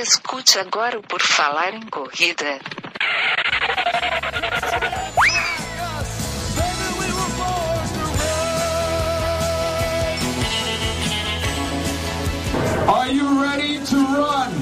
[0.00, 2.60] Escute agora o Por Falar em Corrida.
[12.86, 14.52] Are you ready to run?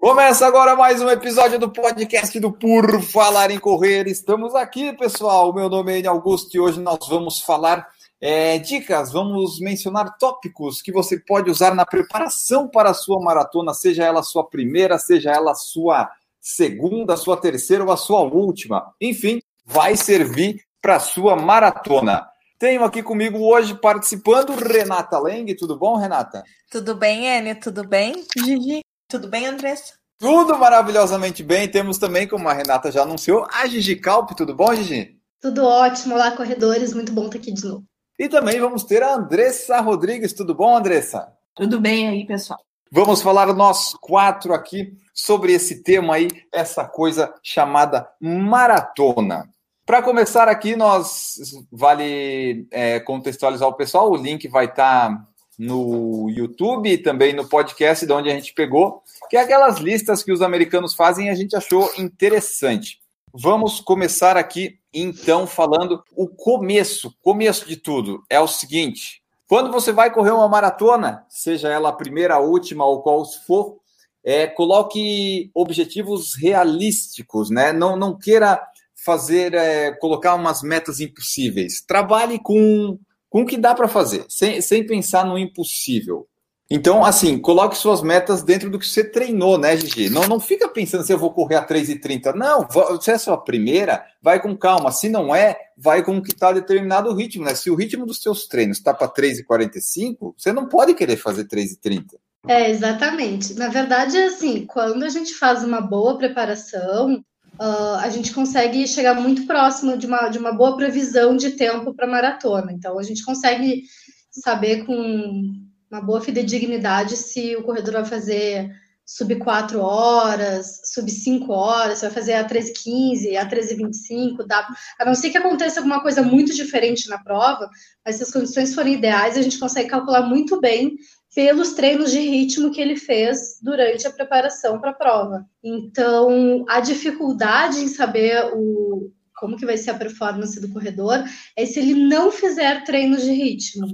[0.00, 4.08] Começa agora mais um episódio do podcast do Por Falar em Correr.
[4.08, 5.54] Estamos aqui, pessoal.
[5.54, 7.86] Meu nome é Augusto e hoje nós vamos falar
[8.20, 13.72] é, dicas, vamos mencionar tópicos que você pode usar na preparação para a sua maratona,
[13.72, 16.10] seja ela a sua primeira, seja ela a sua
[16.40, 18.92] segunda, a sua terceira ou a sua última.
[19.00, 22.26] Enfim, vai servir para a sua maratona.
[22.58, 25.54] Tenho aqui comigo hoje participando Renata Leng.
[25.54, 26.42] Tudo bom, Renata?
[26.70, 27.60] Tudo bem, Enio?
[27.60, 28.24] Tudo bem?
[28.36, 28.80] Gigi?
[29.08, 29.94] Tudo bem, Andressa?
[30.18, 31.70] Tudo maravilhosamente bem.
[31.70, 34.32] Temos também, como a Renata já anunciou, a Gigi Calp.
[34.32, 35.16] Tudo bom, Gigi?
[35.40, 36.16] Tudo ótimo.
[36.16, 36.92] Olá, corredores.
[36.92, 37.84] Muito bom estar aqui de novo.
[38.18, 40.32] E também vamos ter a Andressa Rodrigues.
[40.32, 41.32] Tudo bom, Andressa?
[41.54, 42.58] Tudo bem aí, pessoal?
[42.90, 49.48] Vamos falar nós quatro aqui sobre esse tema aí, essa coisa chamada maratona.
[49.86, 51.36] Para começar aqui, nós
[51.70, 54.10] vale é, contextualizar o pessoal.
[54.10, 58.52] O link vai estar tá no YouTube e também no podcast, de onde a gente
[58.52, 63.00] pegou, que é aquelas listas que os americanos fazem e a gente achou interessante.
[63.40, 68.24] Vamos começar aqui, então, falando o começo, começo de tudo.
[68.28, 72.84] É o seguinte: quando você vai correr uma maratona, seja ela a primeira, a última
[72.84, 73.76] ou qual for,
[74.24, 77.72] é, coloque objetivos realísticos, né?
[77.72, 78.60] Não, não queira
[79.04, 81.80] fazer, é, colocar umas metas impossíveis.
[81.80, 82.98] Trabalhe com,
[83.30, 86.26] com o que dá para fazer, sem, sem pensar no impossível.
[86.70, 90.10] Então, assim, coloque suas metas dentro do que você treinou, né, Gigi?
[90.10, 92.34] Não, não fica pensando se eu vou correr a 3,30.
[92.34, 92.68] Não,
[93.00, 94.92] se é a sua primeira, vai com calma.
[94.92, 97.54] Se não é, vai com o que está determinado o ritmo, né?
[97.54, 102.04] Se o ritmo dos seus treinos está para 3,45, você não pode querer fazer 3,30.
[102.46, 103.54] É, exatamente.
[103.54, 107.24] Na verdade, é assim, quando a gente faz uma boa preparação,
[107.58, 111.94] uh, a gente consegue chegar muito próximo de uma, de uma boa previsão de tempo
[111.94, 112.70] para maratona.
[112.72, 113.84] Então, a gente consegue
[114.30, 118.70] saber com uma boa fidedignidade se o corredor vai fazer
[119.08, 124.68] sub 4 horas, sub 5 horas, vai fazer a 13h15, a 13h25, dá,
[125.00, 127.70] a não ser que aconteça alguma coisa muito diferente na prova,
[128.04, 130.98] mas se as condições forem ideais, a gente consegue calcular muito bem
[131.34, 135.46] pelos treinos de ritmo que ele fez durante a preparação para a prova.
[135.64, 141.24] Então, a dificuldade em saber o, como que vai ser a performance do corredor
[141.56, 143.86] é se ele não fizer treinos de ritmo.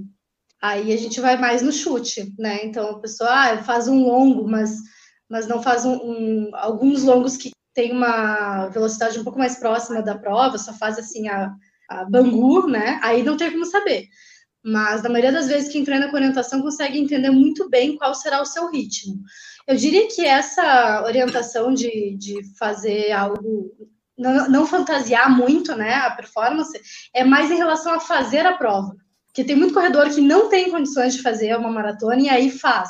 [0.65, 2.65] Aí a gente vai mais no chute, né?
[2.65, 4.79] Então a pessoa ah, faz um longo, mas,
[5.29, 10.01] mas não faz um, um, alguns longos que tem uma velocidade um pouco mais próxima
[10.01, 11.53] da prova, só faz assim a,
[11.91, 12.99] a bangu, né?
[13.03, 14.07] Aí não tem como saber.
[14.65, 18.41] Mas na maioria das vezes quem treina com orientação consegue entender muito bem qual será
[18.41, 19.21] o seu ritmo.
[19.69, 23.71] Eu diria que essa orientação de, de fazer algo
[24.17, 26.81] não, não, fantasiar muito né, a performance,
[27.13, 28.97] é mais em relação a fazer a prova.
[29.35, 32.89] Porque tem muito corredor que não tem condições de fazer uma maratona e aí faz.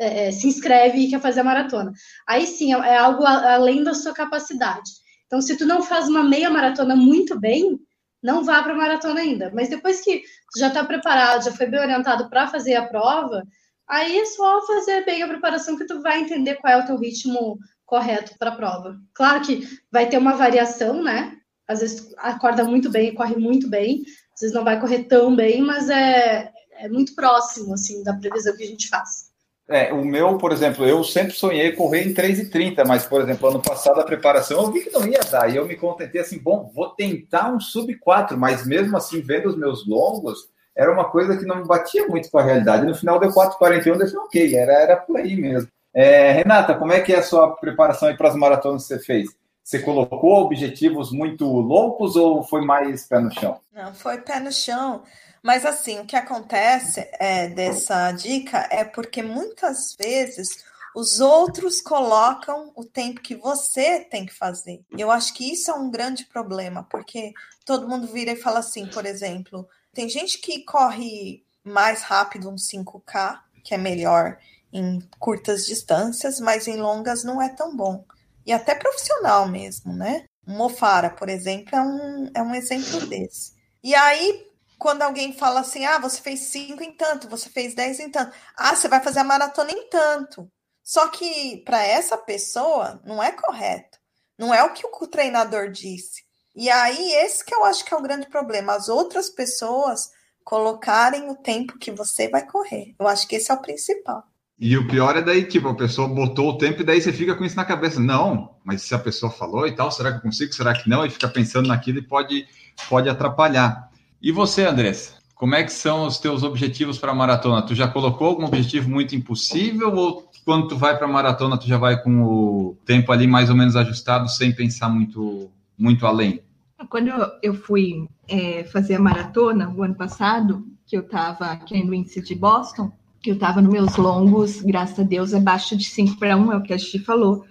[0.00, 1.92] É, é, se inscreve e quer fazer a maratona.
[2.26, 4.90] Aí sim, é, é algo a, além da sua capacidade.
[5.26, 7.78] Então, se tu não faz uma meia maratona muito bem,
[8.22, 9.52] não vá para a maratona ainda.
[9.54, 13.42] Mas depois que tu já está preparado, já foi bem orientado para fazer a prova,
[13.86, 16.96] aí é só fazer bem a preparação que tu vai entender qual é o teu
[16.96, 18.96] ritmo correto para a prova.
[19.12, 21.36] Claro que vai ter uma variação, né?
[21.68, 24.02] Às vezes acorda muito bem, corre muito bem,
[24.42, 28.56] às vezes não vai correr tão bem, mas é, é muito próximo, assim, da previsão
[28.56, 29.30] que a gente faz.
[29.68, 33.62] É, o meu, por exemplo, eu sempre sonhei correr em 3,30, mas, por exemplo, ano
[33.62, 36.70] passado a preparação eu vi que não ia dar, e eu me contentei assim, bom,
[36.74, 41.36] vou tentar um sub 4, mas mesmo assim, vendo os meus longos, era uma coisa
[41.36, 42.86] que não batia muito com a realidade.
[42.86, 45.68] No final deu 4,41, deixei ok, era, era por aí mesmo.
[45.94, 49.28] É, Renata, como é que é a sua preparação para as maratonas que você fez?
[49.62, 53.60] Você colocou objetivos muito loucos ou foi mais pé no chão?
[53.72, 55.02] Não, foi pé no chão.
[55.42, 60.64] Mas assim, o que acontece é, dessa dica é porque muitas vezes
[60.94, 64.84] os outros colocam o tempo que você tem que fazer.
[64.90, 67.32] Eu acho que isso é um grande problema, porque
[67.64, 72.56] todo mundo vira e fala assim, por exemplo, tem gente que corre mais rápido um
[72.56, 74.38] 5K, que é melhor
[74.72, 78.04] em curtas distâncias, mas em longas não é tão bom
[78.46, 80.24] e até profissional mesmo, né?
[80.46, 83.52] Mofara, por exemplo, é um, é um exemplo desse.
[83.82, 84.46] E aí,
[84.78, 88.34] quando alguém fala assim, ah, você fez cinco em tanto, você fez dez em tanto,
[88.56, 90.50] ah, você vai fazer a maratona em tanto.
[90.82, 93.98] Só que para essa pessoa não é correto.
[94.36, 96.24] Não é o que o treinador disse.
[96.54, 98.74] E aí, esse que eu acho que é o grande problema.
[98.74, 100.10] As outras pessoas
[100.44, 102.94] colocarem o tempo que você vai correr.
[102.98, 104.24] Eu acho que esse é o principal.
[104.64, 107.34] E o pior é daí, tipo, a pessoa botou o tempo e daí você fica
[107.34, 107.98] com isso na cabeça.
[107.98, 110.52] Não, mas se a pessoa falou e tal, será que eu consigo?
[110.52, 111.04] Será que não?
[111.04, 112.46] E fica pensando naquilo e pode,
[112.88, 113.90] pode atrapalhar.
[114.22, 115.14] E você, Andressa?
[115.34, 117.66] Como é que são os teus objetivos para a maratona?
[117.66, 121.66] Tu já colocou algum objetivo muito impossível ou quando tu vai para a maratona tu
[121.66, 126.40] já vai com o tempo ali mais ou menos ajustado sem pensar muito muito além?
[126.88, 127.10] Quando
[127.42, 132.22] eu fui é, fazer a maratona o ano passado, que eu estava aqui no índice
[132.22, 132.92] de Boston,
[133.30, 136.62] eu estava nos meus longos, graças a Deus, abaixo de 5 para 1, é o
[136.62, 137.44] que a gente falou.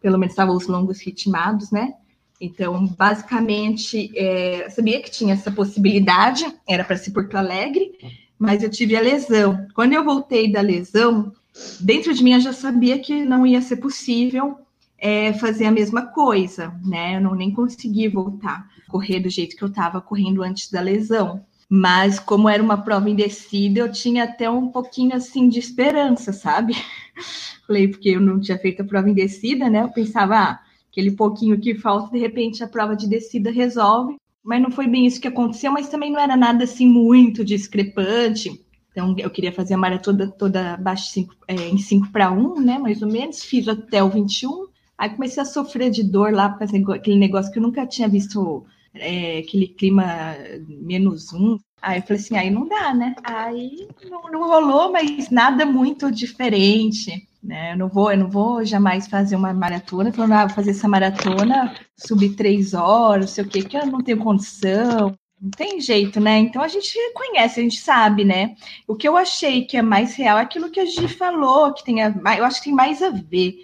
[0.00, 1.94] Pelo menos estavam os longos ritmados, né?
[2.40, 7.92] Então, basicamente, é, sabia que tinha essa possibilidade, era para ser Porto Alegre,
[8.38, 9.66] mas eu tive a lesão.
[9.74, 11.32] Quando eu voltei da lesão,
[11.80, 14.56] dentro de mim eu já sabia que não ia ser possível
[14.96, 17.16] é, fazer a mesma coisa, né?
[17.16, 21.44] Eu não nem consegui voltar, correr do jeito que eu estava correndo antes da lesão.
[21.68, 26.74] Mas como era uma prova indecida, eu tinha até um pouquinho assim de esperança, sabe?
[27.66, 29.82] Falei, porque eu não tinha feito a prova indecida, né?
[29.82, 30.60] Eu pensava, ah,
[30.90, 34.16] aquele pouquinho que falta, de repente a prova de descida resolve.
[34.42, 38.58] Mas não foi bem isso que aconteceu, mas também não era nada assim muito discrepante.
[38.90, 42.78] Então, eu queria fazer a maratona toda abaixo cinco, é, em 5 para 1, né?
[42.78, 43.42] Mais ou menos.
[43.42, 44.68] Fiz até o 21.
[44.96, 48.66] Aí comecei a sofrer de dor lá, por aquele negócio que eu nunca tinha visto
[48.98, 50.36] é, aquele clima
[50.68, 51.58] menos um.
[51.80, 53.14] Aí eu falei assim, aí não dá, né?
[53.22, 57.28] Aí não, não rolou, mas nada muito diferente.
[57.42, 57.72] Né?
[57.72, 60.88] Eu não vou, eu não vou jamais fazer uma maratona, falando, ah, vou fazer essa
[60.88, 65.14] maratona, subir três horas, não sei o quê, que eu não tenho condição.
[65.40, 66.38] Não tem jeito, né?
[66.38, 68.56] Então a gente conhece, a gente sabe, né?
[68.88, 71.84] O que eu achei que é mais real é aquilo que a gente falou, que
[71.84, 73.54] tem a, eu acho que tem mais a ver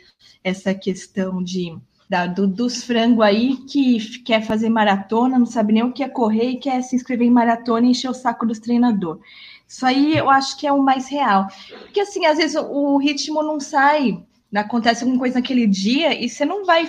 [0.44, 1.76] essa questão de
[2.08, 6.08] da, do, dos frangos aí que quer fazer maratona, não sabe nem o que é
[6.08, 9.22] correr e quer se inscrever em maratona e encher o saco dos treinadores.
[9.66, 11.48] Isso aí eu acho que é o mais real.
[11.80, 14.22] Porque assim, às vezes o ritmo não sai,
[14.54, 16.88] acontece alguma coisa naquele dia e você não vai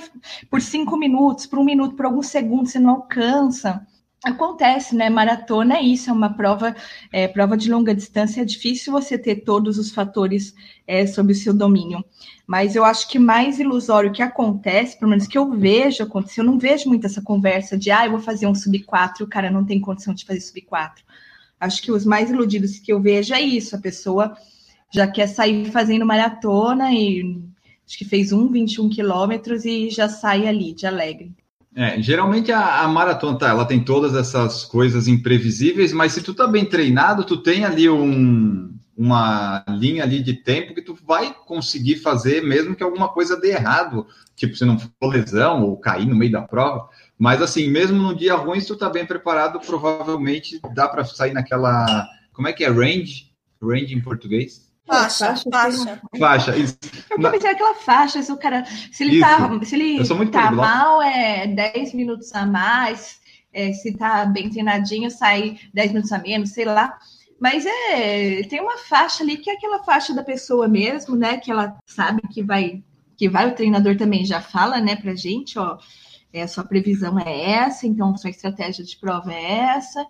[0.50, 3.86] por cinco minutos, por um minuto, por alguns segundos, você não alcança.
[4.24, 5.10] Acontece, né?
[5.10, 6.76] Maratona é isso, é uma prova,
[7.12, 10.56] é, prova de longa distância, é difícil você ter todos os fatores
[10.88, 12.04] é, sob o seu domínio.
[12.48, 16.46] Mas eu acho que mais ilusório que acontece, pelo menos que eu vejo acontecer, eu
[16.46, 19.52] não vejo muito essa conversa de ah, eu vou fazer um sub 4 o cara
[19.52, 21.04] não tem condição de fazer sub 4.
[21.60, 24.36] Acho que os mais iludidos que eu vejo é isso, a pessoa
[24.92, 27.42] já quer sair fazendo maratona e
[27.86, 31.32] acho que fez um 21 quilômetros e já sai ali de alegre.
[31.75, 36.33] É, geralmente a, a, maratona tá, ela tem todas essas coisas imprevisíveis, mas se tu
[36.33, 41.36] tá bem treinado, tu tem ali um, uma linha ali de tempo que tu vai
[41.45, 44.07] conseguir fazer, mesmo que alguma coisa dê errado,
[44.38, 46.88] tipo se não for lesão ou cair no meio da prova.
[47.18, 51.33] Mas assim, mesmo num dia ruim, se tu tá bem preparado, provavelmente dá para sair
[51.33, 52.07] naquela.
[52.31, 52.69] Como é que é?
[52.69, 53.31] Range?
[53.62, 54.65] Range em português?
[54.88, 56.02] Faixa, faixa.
[56.20, 56.78] Faixa, isso.
[57.10, 58.66] Eu pensar aquela faixa, se o cara.
[58.92, 59.28] Se ele isso.
[59.28, 63.20] tá, se ele tá mal, é 10 minutos a mais.
[63.52, 66.98] É, se tá bem treinadinho, sai 10 minutos a menos, sei lá.
[67.40, 71.38] Mas é, tem uma faixa ali que é aquela faixa da pessoa mesmo, né?
[71.38, 72.84] Que ela sabe que vai,
[73.18, 75.78] que vai, o treinador também já fala, né, pra gente, ó,
[76.31, 80.06] é, a sua previsão é essa, então sua estratégia de prova é essa.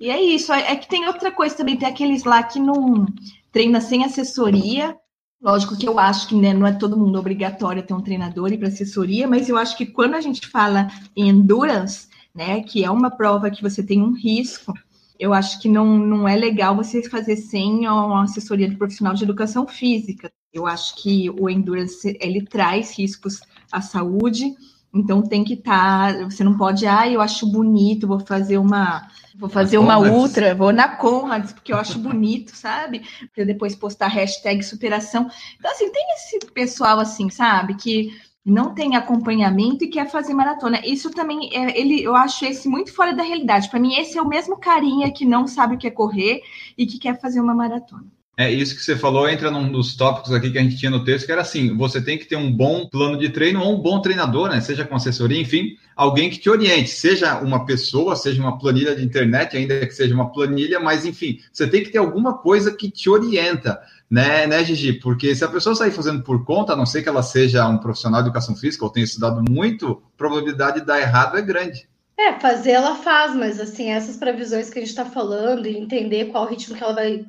[0.00, 0.52] E é isso.
[0.52, 3.06] É, é que tem outra coisa também, tem aqueles lá que não
[3.54, 4.96] treina sem assessoria.
[5.40, 8.58] Lógico que eu acho que né, não é todo mundo obrigatório ter um treinador e
[8.58, 12.90] para assessoria, mas eu acho que quando a gente fala em endurance, né, que é
[12.90, 14.74] uma prova que você tem um risco,
[15.20, 19.22] eu acho que não, não é legal você fazer sem uma assessoria de profissional de
[19.22, 20.32] educação física.
[20.52, 24.52] Eu acho que o endurance ele traz riscos à saúde,
[24.94, 26.14] então tem que estar.
[26.14, 29.08] Tá, você não pode, ah, eu acho bonito, vou fazer uma.
[29.36, 33.02] Vou fazer uma ultra, vou na Conrads, porque eu acho bonito, sabe?
[33.34, 35.28] Para depois postar hashtag superação.
[35.58, 37.74] Então, assim, tem esse pessoal assim, sabe?
[37.74, 38.12] Que
[38.44, 40.80] não tem acompanhamento e quer fazer maratona.
[40.86, 43.68] Isso também, é, ele, eu acho esse muito fora da realidade.
[43.68, 46.42] Para mim, esse é o mesmo carinha que não sabe o que é correr
[46.78, 48.06] e que quer fazer uma maratona.
[48.36, 51.04] É isso que você falou, entra num dos tópicos aqui que a gente tinha no
[51.04, 53.80] texto, que era assim: você tem que ter um bom plano de treino ou um
[53.80, 54.60] bom treinador, né?
[54.60, 59.04] Seja com assessoria, enfim, alguém que te oriente, seja uma pessoa, seja uma planilha de
[59.04, 62.90] internet, ainda que seja uma planilha, mas enfim, você tem que ter alguma coisa que
[62.90, 64.92] te orienta né, né, Gigi?
[64.92, 67.78] Porque se a pessoa sair fazendo por conta, a não ser que ela seja um
[67.78, 71.88] profissional de educação física ou tenha estudado muito, a probabilidade de dar errado é grande.
[72.16, 76.26] É, fazer ela faz, mas assim, essas previsões que a gente está falando e entender
[76.26, 77.24] qual ritmo que ela vai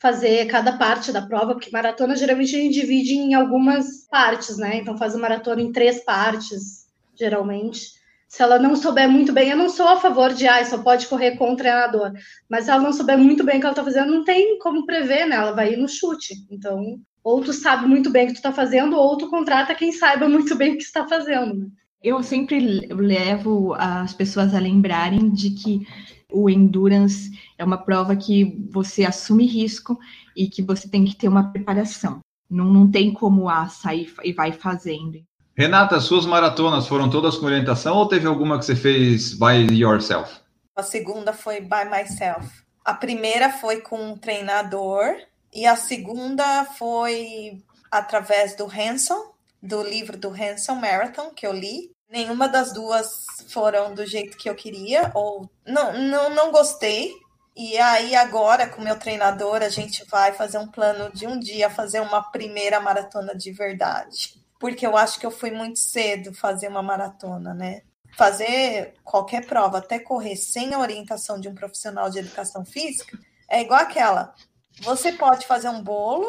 [0.00, 4.78] fazer cada parte da prova, porque maratona geralmente a gente divide em algumas partes, né?
[4.78, 8.00] Então faz a maratona em três partes, geralmente.
[8.26, 11.06] Se ela não souber muito bem, eu não sou a favor de, ah, só pode
[11.06, 12.12] correr com o treinador.
[12.48, 14.86] Mas se ela não souber muito bem o que ela está fazendo, não tem como
[14.86, 15.36] prever, né?
[15.36, 16.34] Ela vai ir no chute.
[16.50, 19.92] Então, ou tu sabe muito bem o que tu está fazendo, ou tu contrata quem
[19.92, 21.54] saiba muito bem o que está fazendo.
[21.54, 21.66] Né?
[22.02, 25.86] Eu sempre levo as pessoas a lembrarem de que
[26.32, 27.30] o endurance
[27.60, 29.98] é uma prova que você assume risco
[30.34, 32.20] e que você tem que ter uma preparação.
[32.48, 35.22] Não, não tem como a sair e vai fazendo.
[35.54, 40.40] Renata, suas maratonas foram todas com orientação ou teve alguma que você fez by yourself?
[40.74, 42.48] A segunda foi by myself.
[42.82, 45.16] A primeira foi com um treinador
[45.54, 51.90] e a segunda foi através do Hanson, do livro do Hanson Marathon que eu li.
[52.10, 57.12] Nenhuma das duas foram do jeito que eu queria ou não não, não gostei.
[57.60, 61.38] E aí agora com o meu treinador a gente vai fazer um plano de um
[61.38, 66.34] dia fazer uma primeira maratona de verdade porque eu acho que eu fui muito cedo
[66.34, 67.80] fazer uma maratona, né?
[68.16, 73.62] Fazer qualquer prova, até correr sem a orientação de um profissional de educação física, é
[73.62, 74.34] igual aquela.
[74.82, 76.26] Você pode fazer um bolo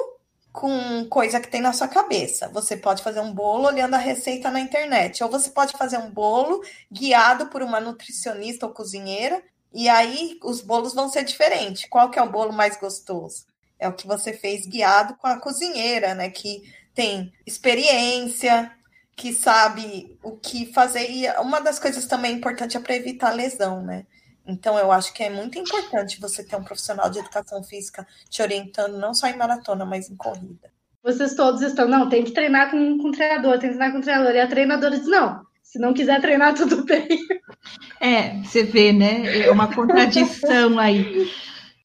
[0.53, 2.47] com coisa que tem na sua cabeça.
[2.50, 6.09] Você pode fazer um bolo olhando a receita na internet, ou você pode fazer um
[6.09, 11.87] bolo guiado por uma nutricionista ou cozinheira, e aí os bolos vão ser diferentes.
[11.89, 13.45] Qual que é o bolo mais gostoso?
[13.79, 16.29] É o que você fez guiado com a cozinheira, né?
[16.29, 16.61] Que
[16.93, 18.71] tem experiência,
[19.15, 21.09] que sabe o que fazer.
[21.09, 24.05] E uma das coisas também importante é para evitar lesão, né?
[24.45, 28.41] Então, eu acho que é muito importante você ter um profissional de educação física te
[28.41, 30.71] orientando, não só em maratona, mas em corrida.
[31.03, 34.33] Vocês todos estão, não, tem que treinar com, com treinador, tem que treinar com treinador.
[34.33, 37.07] E a treinadora diz, não, se não quiser treinar, tudo bem.
[38.01, 39.45] É, você vê, né?
[39.45, 41.31] É uma contradição aí.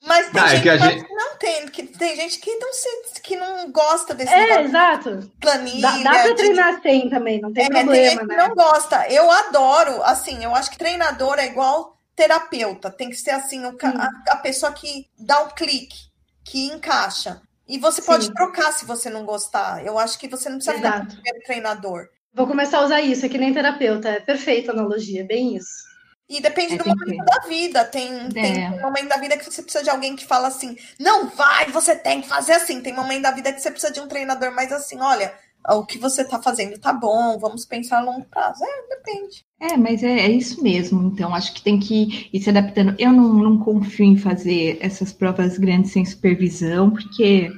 [0.05, 1.05] Mas tem ah, gente é que, gente...
[1.05, 2.89] que, não tem, que tem gente que não se,
[3.23, 5.31] que não gosta desse É, exato.
[5.41, 5.81] Planilha.
[5.81, 6.83] Dá, dá pra treinar de...
[6.83, 8.35] sem também, não tem é, problema, tem gente né?
[8.35, 9.09] Que não gosta.
[9.09, 13.77] Eu adoro, assim, eu acho que treinador é igual terapeuta, tem que ser assim, o,
[13.83, 16.07] a, a, pessoa que dá um clique,
[16.45, 17.43] que encaixa.
[17.69, 18.07] E você Sim.
[18.07, 19.85] pode trocar se você não gostar.
[19.85, 20.99] Eu acho que você não precisa Exato.
[21.01, 22.09] ficar primeiro treinador.
[22.37, 24.11] Vou começar a usar isso, é que nem terapeuta.
[24.11, 25.87] É perfeita a analogia, é bem isso.
[26.29, 27.83] E depende é, do momento da vida.
[27.87, 28.29] Tem, é.
[28.29, 31.71] tem um momento da vida que você precisa de alguém que fala assim: não vai,
[31.71, 32.83] você tem que fazer assim.
[32.83, 35.33] Tem momento da vida que você precisa de um treinador mais assim: olha,
[35.67, 38.63] o que você está fazendo tá bom, vamos pensar a longo prazo.
[38.63, 39.47] É, depende.
[39.59, 41.11] É, mas é, é, isso mesmo.
[41.15, 42.95] Então, acho que tem que ir se adaptando.
[42.99, 47.51] Eu não, não confio em fazer essas provas grandes sem supervisão, porque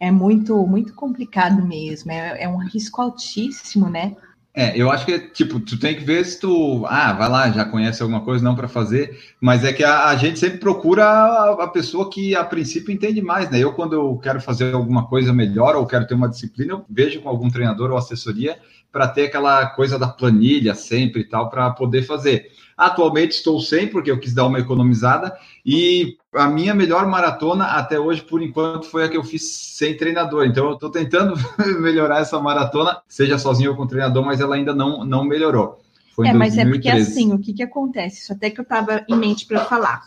[0.00, 2.10] é muito, muito complicado mesmo.
[2.10, 4.16] É, é um risco altíssimo, né?
[4.52, 7.64] É, eu acho que, tipo, tu tem que ver se tu, ah, vai lá, já
[7.64, 11.64] conhece alguma coisa, não para fazer, mas é que a, a, gente sempre procura a,
[11.64, 13.60] a, pessoa que a princípio entende mais, né?
[13.60, 17.20] Eu, quando eu quero fazer alguma coisa melhor ou quero ter uma disciplina, eu vejo
[17.20, 18.58] com algum treinador ou assessoria
[18.92, 22.50] para ter aquela coisa da planilha sempre e tal, para poder fazer.
[22.76, 27.98] Atualmente estou sem, porque eu quis dar uma economizada, e a minha melhor maratona até
[27.98, 30.46] hoje, por enquanto, foi a que eu fiz sem treinador.
[30.46, 31.34] Então, eu estou tentando
[31.80, 35.80] melhorar essa maratona, seja sozinho ou com treinador, mas ela ainda não, não melhorou.
[36.16, 38.22] Foi é, mas é porque assim, o que, que acontece?
[38.22, 40.02] Isso até que eu estava em mente para falar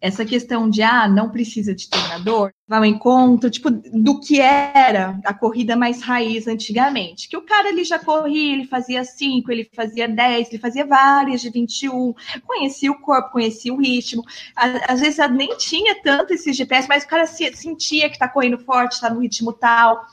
[0.00, 5.18] essa questão de ah, não precisa de treinador, vai ao encontro, tipo, do que era
[5.24, 7.28] a corrida mais raiz antigamente.
[7.28, 11.40] Que o cara ele já corria, ele fazia 5, ele fazia 10, ele fazia várias
[11.40, 12.14] de 21,
[12.46, 14.22] conhecia o corpo, conhecia o ritmo.
[14.54, 19.00] Às vezes nem tinha tanto esse GPS, mas o cara sentia que tá correndo forte,
[19.00, 20.06] tá no ritmo tal,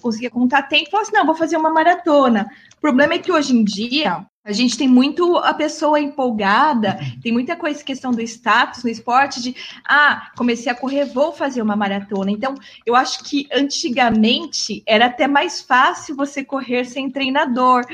[0.00, 2.50] conseguia contar tempo, falou assim: não, vou fazer uma maratona.
[2.78, 7.32] O problema é que hoje em dia a gente tem muito a pessoa empolgada, tem
[7.32, 11.74] muita coisa, questão do status no esporte, de ah, comecei a correr, vou fazer uma
[11.74, 12.30] maratona.
[12.30, 12.54] Então,
[12.86, 17.84] eu acho que antigamente era até mais fácil você correr sem treinador.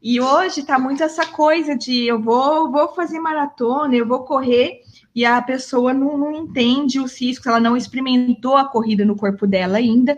[0.00, 4.82] E hoje tá muito essa coisa de eu vou, vou fazer maratona, eu vou correr,
[5.12, 9.48] e a pessoa não, não entende os riscos, ela não experimentou a corrida no corpo
[9.48, 10.16] dela ainda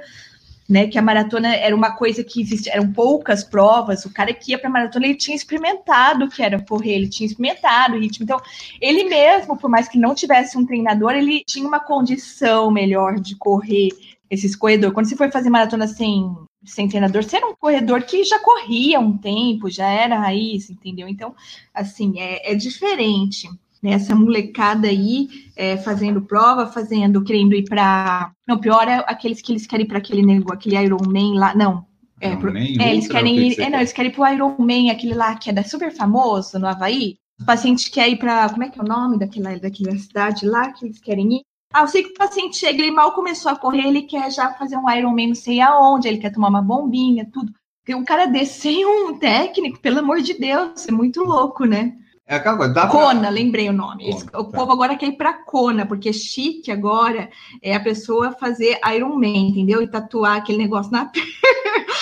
[0.71, 0.87] né?
[0.87, 4.05] Que a maratona era uma coisa que existia, eram poucas provas.
[4.05, 7.27] O cara que ia para maratona, ele tinha experimentado o que era correr, ele tinha
[7.27, 8.23] experimentado o ritmo.
[8.23, 8.41] Então,
[8.81, 13.35] ele mesmo, por mais que não tivesse um treinador, ele tinha uma condição melhor de
[13.35, 13.89] correr
[14.31, 14.95] esses corredores.
[14.95, 16.33] Quando você foi fazer maratona sem,
[16.65, 21.09] sem treinador, você era um corredor que já corria um tempo, já era raiz, entendeu?
[21.09, 21.35] Então,
[21.75, 23.49] assim, é, é diferente
[23.83, 28.33] né, essa molecada aí é, fazendo prova, fazendo, querendo ir para.
[28.47, 31.55] Não, pior é aqueles que eles querem ir para aquele negócio, aquele Iron Man lá.
[31.55, 31.87] Não.
[32.21, 33.61] É, pro, é eles querem ir.
[33.61, 36.67] É, não, eles querem ir pro Iron Man, aquele lá que é super famoso no
[36.67, 37.17] Havaí.
[37.41, 38.49] O paciente quer ir para.
[38.51, 41.43] Como é que é o nome daquela, daquela cidade lá que eles querem ir?
[41.73, 44.53] Ah, eu sei que o paciente chega, ele mal começou a correr, ele quer já
[44.55, 47.53] fazer um Iron Man não sei aonde, ele quer tomar uma bombinha, tudo.
[47.79, 51.97] Porque um cara desse sem um técnico, pelo amor de Deus, é muito louco, né?
[52.31, 54.09] É aquela coisa, dá pra- Kona, lembrei o nome.
[54.09, 54.45] O tá.
[54.45, 57.29] povo agora quer ir pra Kona, porque chique agora
[57.61, 59.83] é a pessoa fazer Iron Man, entendeu?
[59.83, 61.29] E tatuar aquele negócio na perna.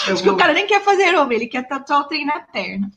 [0.06, 2.04] eu Acho que o vou- cara nem quer fazer Iron Man, ele quer tatuar o
[2.04, 2.90] trem na perna.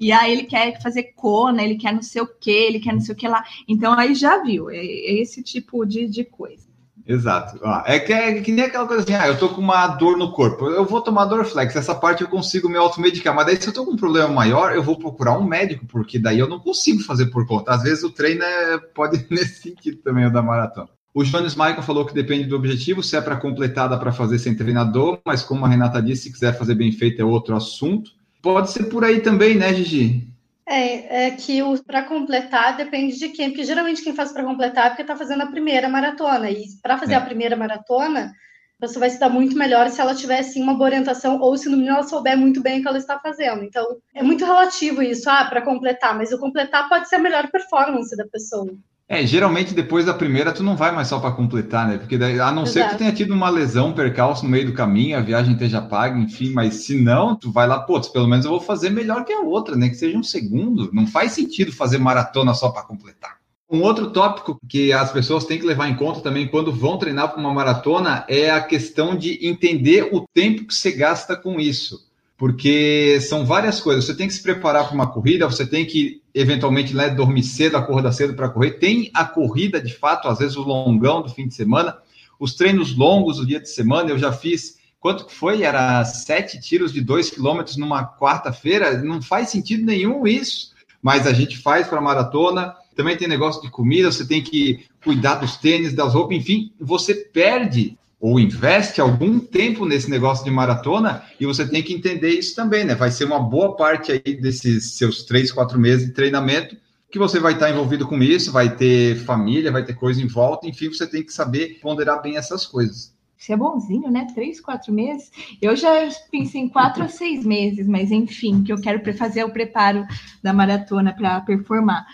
[0.00, 3.00] E aí ele quer fazer Kona, ele quer não sei o que, ele quer não
[3.00, 3.44] sei o que lá.
[3.68, 6.67] Então aí já viu, é, é esse tipo de, de coisa.
[7.08, 7.58] Exato.
[7.86, 10.30] É, que, é que nem aquela coisa assim, ah, eu tô com uma dor no
[10.30, 13.72] corpo, eu vou tomar Dorflex, essa parte eu consigo me automedicar, mas daí se eu
[13.72, 17.02] tô com um problema maior, eu vou procurar um médico, porque daí eu não consigo
[17.02, 17.72] fazer por conta.
[17.72, 20.90] Às vezes o treino é, pode nesse sentido também, o da maratona.
[21.14, 24.38] O Jones Michael falou que depende do objetivo, se é para completar, dá para fazer
[24.38, 28.10] sem treinador, mas como a Renata disse, se quiser fazer bem feito é outro assunto.
[28.42, 30.28] Pode ser por aí também, né, Gigi?
[30.70, 34.88] É, é que para completar depende de quem, porque geralmente quem faz para completar é
[34.90, 36.50] porque está fazendo a primeira maratona.
[36.50, 37.16] E para fazer É.
[37.16, 38.32] a primeira maratona,
[38.78, 41.68] você vai se dar muito melhor se ela tiver assim, uma boa orientação, ou se
[41.70, 43.64] no mínimo ela souber muito bem o que ela está fazendo.
[43.64, 43.84] Então,
[44.14, 48.14] é muito relativo isso, ah, para completar, mas o completar pode ser a melhor performance
[48.16, 48.68] da pessoa.
[49.10, 51.96] É, geralmente depois da primeira tu não vai mais só para completar, né?
[51.96, 52.98] Porque daí, a não ser que tu Exato.
[52.98, 56.50] tenha tido uma lesão, um percalço no meio do caminho, a viagem esteja paga, enfim,
[56.52, 59.40] mas se não, tu vai lá, pô, pelo menos eu vou fazer melhor que a
[59.40, 59.88] outra, né?
[59.88, 60.90] Que seja um segundo.
[60.92, 63.38] Não faz sentido fazer maratona só para completar.
[63.70, 67.30] Um outro tópico que as pessoas têm que levar em conta também quando vão treinar
[67.30, 72.07] para uma maratona é a questão de entender o tempo que você gasta com isso.
[72.38, 74.04] Porque são várias coisas.
[74.04, 77.76] Você tem que se preparar para uma corrida, você tem que eventualmente né, dormir cedo,
[77.76, 78.78] acordar cedo para correr.
[78.78, 81.98] Tem a corrida de fato, às vezes o longão do fim de semana,
[82.38, 84.10] os treinos longos do dia de semana.
[84.10, 85.64] Eu já fiz quanto que foi?
[85.64, 89.02] Era sete tiros de dois quilômetros numa quarta-feira.
[89.02, 92.72] Não faz sentido nenhum isso, mas a gente faz para maratona.
[92.94, 97.14] Também tem negócio de comida, você tem que cuidar dos tênis, das roupas, enfim, você
[97.16, 102.54] perde ou investe algum tempo nesse negócio de maratona e você tem que entender isso
[102.54, 102.94] também, né?
[102.94, 106.76] Vai ser uma boa parte aí desses seus três, quatro meses de treinamento
[107.10, 110.66] que você vai estar envolvido com isso, vai ter família, vai ter coisa em volta,
[110.66, 113.16] enfim, você tem que saber ponderar bem essas coisas.
[113.38, 114.26] Isso é bonzinho, né?
[114.34, 115.30] Três, quatro meses.
[115.62, 119.52] Eu já pensei em quatro a seis meses, mas enfim, que eu quero fazer o
[119.52, 120.04] preparo
[120.42, 122.04] da maratona para performar.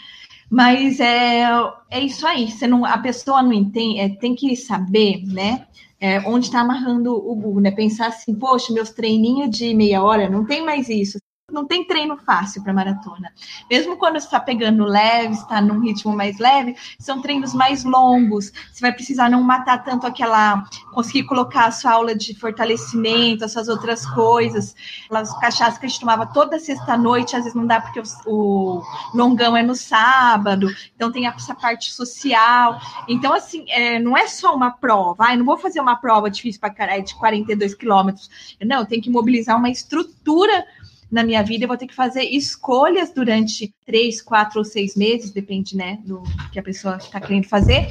[0.51, 1.45] Mas é,
[1.91, 2.51] é isso aí.
[2.51, 5.67] Você não, a pessoa não entende, é, tem que saber, né?
[6.05, 7.71] É, onde está amarrando o burro, né?
[7.71, 11.19] Pensar assim, poxa, meus treininhos de meia hora, não tem mais isso.
[11.53, 13.31] Não tem treino fácil para maratona.
[13.71, 18.51] Mesmo quando você está pegando leve, está num ritmo mais leve, são treinos mais longos.
[18.73, 20.65] Você vai precisar não matar tanto aquela.
[20.95, 24.75] conseguir colocar a sua aula de fortalecimento, as suas outras coisas.
[25.11, 28.83] As cachaças que a gente tomava toda sexta-noite, às vezes não dá porque o,
[29.15, 32.81] longão é no sábado, então tem essa parte social.
[33.07, 35.27] Então, assim, é, não é só uma prova.
[35.27, 38.31] Ai, não vou fazer uma prova difícil para caralho de 42 quilômetros.
[38.65, 40.65] Não, tenho que mobilizar uma estrutura
[41.15, 45.31] na minha vida, eu vou ter que fazer escolhas durante três, quatro ou seis meses,
[45.31, 46.21] depende, né, do
[46.53, 47.87] que a pessoa está querendo fazer.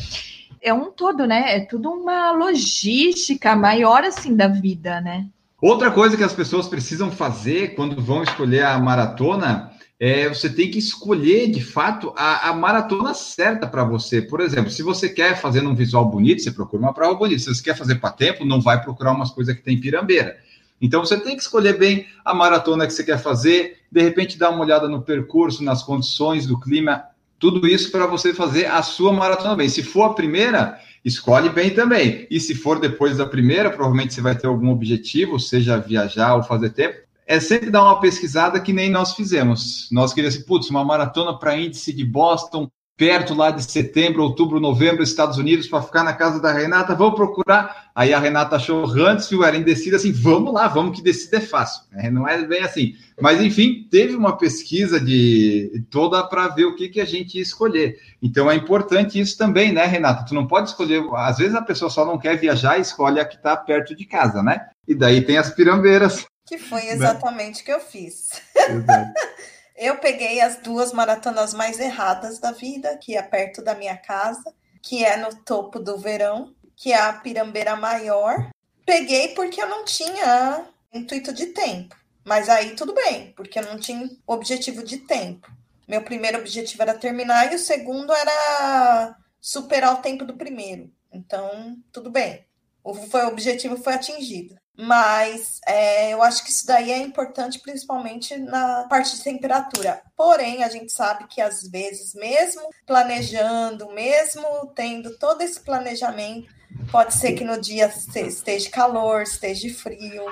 [0.62, 1.56] É um todo, né?
[1.56, 5.26] É tudo uma logística maior assim da vida, né?
[5.62, 10.70] Outra coisa que as pessoas precisam fazer quando vão escolher a maratona é você tem
[10.70, 14.22] que escolher de fato a, a maratona certa para você.
[14.22, 17.40] Por exemplo, se você quer fazer um visual bonito, você procura uma prova bonita.
[17.40, 20.36] Se você quer fazer para tempo, não vai procurar umas coisas que tem pirambeira.
[20.84, 24.50] Então você tem que escolher bem a maratona que você quer fazer, de repente dar
[24.50, 27.06] uma olhada no percurso, nas condições do clima,
[27.40, 29.70] tudo isso para você fazer a sua maratona bem.
[29.70, 32.28] Se for a primeira, escolhe bem também.
[32.30, 36.44] E se for depois da primeira, provavelmente você vai ter algum objetivo, seja viajar ou
[36.44, 37.00] fazer tempo.
[37.26, 39.88] É sempre dar uma pesquisada que nem nós fizemos.
[39.90, 45.04] Nós queríamos, putz, uma maratona para índice de Boston, perto lá de setembro, outubro, novembro,
[45.04, 47.92] Estados Unidos, para ficar na casa da Renata, vamos procurar.
[47.96, 51.84] Aí a Renata achou Huntsville, era indecida, assim, vamos lá, vamos que decida é fácil.
[51.94, 52.94] É, não é bem assim.
[53.20, 57.42] Mas, enfim, teve uma pesquisa de toda para ver o que, que a gente ia
[57.42, 57.98] escolher.
[58.22, 60.26] Então é importante isso também, né, Renata?
[60.26, 63.26] Tu não pode escolher, às vezes a pessoa só não quer viajar e escolhe a
[63.26, 64.68] que está perto de casa, né?
[64.88, 66.26] E daí tem as pirambeiras.
[66.46, 68.42] Que foi exatamente o que eu fiz.
[68.56, 69.14] Exato.
[69.76, 74.54] Eu peguei as duas maratonas mais erradas da vida, que é perto da minha casa,
[74.82, 78.50] que é no topo do verão, que é a Pirambeira Maior.
[78.86, 81.96] Peguei porque eu não tinha intuito de tempo.
[82.24, 85.52] Mas aí tudo bem, porque eu não tinha objetivo de tempo.
[85.88, 90.90] Meu primeiro objetivo era terminar e o segundo era superar o tempo do primeiro.
[91.12, 92.46] Então, tudo bem.
[92.84, 94.56] O, foi, o objetivo foi atingido.
[94.76, 100.02] Mas é, eu acho que isso daí é importante, principalmente na parte de temperatura.
[100.16, 104.44] Porém, a gente sabe que às vezes, mesmo planejando, mesmo
[104.76, 106.52] tendo todo esse planejamento,
[106.92, 110.26] pode ser que no dia esteja calor, esteja frio.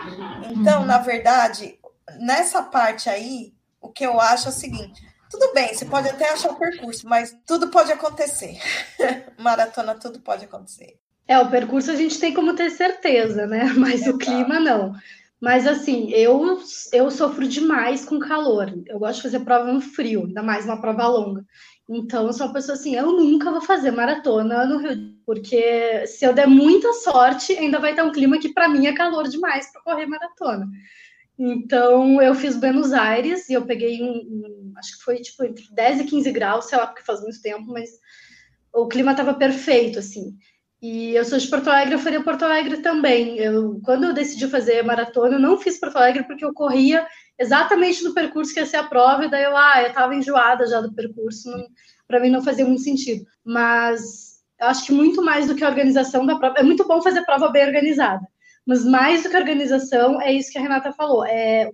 [0.49, 1.79] Então, na verdade,
[2.19, 6.31] nessa parte aí, o que eu acho é o seguinte: Tudo bem, você pode até
[6.31, 8.59] achar o percurso, mas tudo pode acontecer.
[9.37, 10.99] Maratona, tudo pode acontecer.
[11.27, 13.65] É, o percurso a gente tem como ter certeza, né?
[13.77, 14.93] Mas o clima não.
[15.39, 16.61] Mas assim, eu,
[16.93, 18.71] eu sofro demais com calor.
[18.85, 21.43] Eu gosto de fazer prova no frio, ainda mais uma prova longa.
[21.89, 26.23] Então, eu sou uma pessoa assim, eu nunca vou fazer maratona no Rio, porque se
[26.23, 29.69] eu der muita sorte, ainda vai ter um clima que para mim é calor demais
[29.71, 30.69] para correr maratona.
[31.37, 35.65] Então, eu fiz Buenos Aires e eu peguei um, um, acho que foi tipo entre
[35.73, 37.89] 10 e 15 graus, sei lá, porque faz muito tempo, mas
[38.73, 40.37] o clima estava perfeito, assim.
[40.81, 43.37] E eu sou de Porto Alegre, eu faria Porto Alegre também.
[43.37, 47.05] Eu, quando eu decidi fazer maratona, eu não fiz Porto Alegre porque eu corria
[47.37, 50.65] exatamente no percurso que ia ser a prova, e daí eu, ah, eu estava enjoada
[50.65, 51.51] já do percurso,
[52.07, 53.25] para mim não fazia muito sentido.
[53.45, 56.99] Mas eu acho que muito mais do que a organização da prova, é muito bom
[57.01, 58.25] fazer prova bem organizada,
[58.65, 61.69] mas mais do que a organização, é isso que a Renata falou, é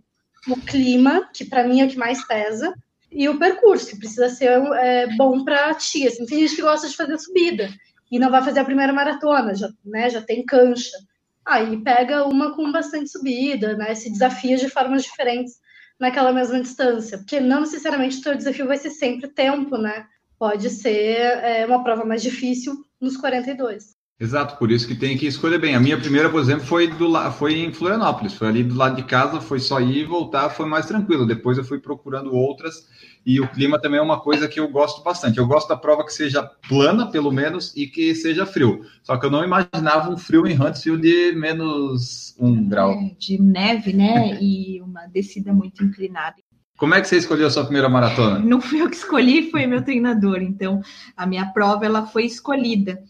[0.49, 2.73] o clima, que para mim é o que mais pesa,
[3.09, 6.05] e o percurso, que precisa ser é, bom para ti.
[6.05, 7.69] Assim, tem gente que gosta de fazer subida
[8.11, 10.97] e não vai fazer a primeira maratona, já, né, já tem cancha.
[11.45, 15.55] Aí pega uma com bastante subida, né, se desafia de formas diferentes
[15.99, 20.05] naquela mesma distância, porque não necessariamente o teu desafio vai ser sempre tempo, né?
[20.37, 23.96] Pode ser é, uma prova mais difícil nos 42.
[24.19, 25.75] Exato, por isso que tem que escolher bem.
[25.75, 29.03] A minha primeira, por exemplo, foi, do, foi em Florianópolis, foi ali do lado de
[29.03, 31.23] casa, foi só ir e voltar, foi mais tranquilo.
[31.23, 32.87] Depois eu fui procurando outras,
[33.23, 35.37] e o clima também é uma coisa que eu gosto bastante.
[35.37, 38.81] Eu gosto da prova que seja plana, pelo menos, e que seja frio.
[39.03, 42.93] Só que eu não imaginava um frio em Huntsville de menos um grau.
[42.93, 44.35] É, de neve, né?
[44.41, 46.37] e uma descida muito inclinada.
[46.77, 48.39] Como é que você escolheu a sua primeira maratona?
[48.39, 50.41] Não fui eu que escolhi, foi meu treinador.
[50.41, 50.79] Então,
[51.15, 53.03] a minha prova ela foi escolhida.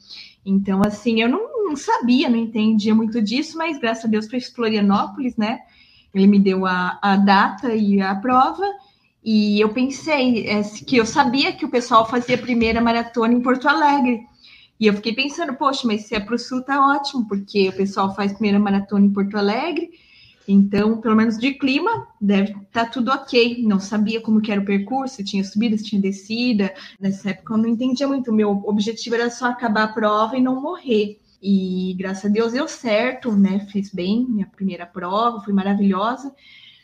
[0.50, 5.36] Então, assim, eu não, sabia, não entendia muito disso, mas graças a Deus foi Florianópolis,
[5.36, 5.60] né?
[6.14, 8.66] Ele me deu a, a data e a prova,
[9.22, 13.42] e eu pensei é, que eu sabia que o pessoal fazia a primeira maratona em
[13.42, 14.22] Porto Alegre.
[14.80, 17.74] E eu fiquei pensando, poxa, mas se é para o Sul tá ótimo, porque o
[17.74, 19.90] pessoal faz primeira maratona em Porto Alegre,
[20.48, 23.62] então, pelo menos de clima, deve estar tá tudo ok.
[23.64, 26.74] Não sabia como que era o percurso, se tinha subida, se tinha descida.
[26.98, 28.32] Nessa época eu não entendia muito.
[28.32, 31.20] Meu objetivo era só acabar a prova e não morrer.
[31.44, 33.68] E graças a Deus deu certo, né?
[33.72, 36.34] Fiz bem minha primeira prova, foi maravilhosa.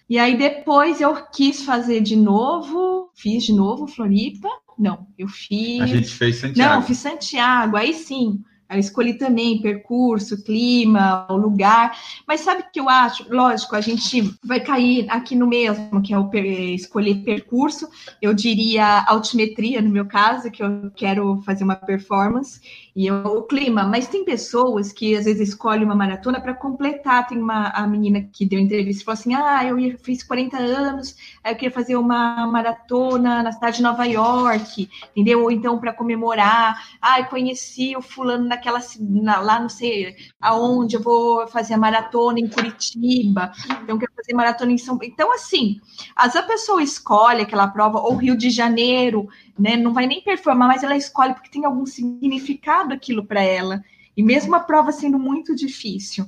[0.10, 4.50] E aí depois eu quis fazer de novo, fiz de novo Floripa.
[4.78, 5.82] Não, eu fiz.
[5.82, 6.76] A gente fez Santiago.
[6.76, 8.44] Não, fiz Santiago, aí sim.
[8.74, 11.98] Eu escolhi também percurso, clima, o lugar.
[12.28, 13.26] Mas sabe o que eu acho?
[13.30, 17.88] Lógico, a gente vai cair aqui no mesmo, que é o per escolher percurso.
[18.22, 22.60] Eu diria altimetria, no meu caso, que eu quero fazer uma performance
[22.96, 23.84] e eu, o clima.
[23.84, 27.28] Mas tem pessoas que às vezes escolhem uma maratona para completar.
[27.28, 31.16] Tem uma a menina que deu entrevista e falou assim: Ah, eu fiz 40 anos,
[31.52, 35.44] eu queria fazer uma maratona na cidade de Nova York, entendeu?
[35.44, 40.96] Ou então para comemorar, ah, eu conheci o fulano naquela na, lá, não sei aonde,
[40.96, 43.52] eu vou fazer a maratona em Curitiba,
[43.82, 45.00] então quero fazer maratona em São.
[45.02, 45.80] Então, assim,
[46.22, 49.28] vezes a pessoa escolhe aquela prova, ou Rio de Janeiro,
[49.58, 49.76] né?
[49.78, 53.84] Não vai nem performar, mas ela escolhe porque tem algum significado aquilo para ela.
[54.16, 56.26] E mesmo a prova sendo muito difícil.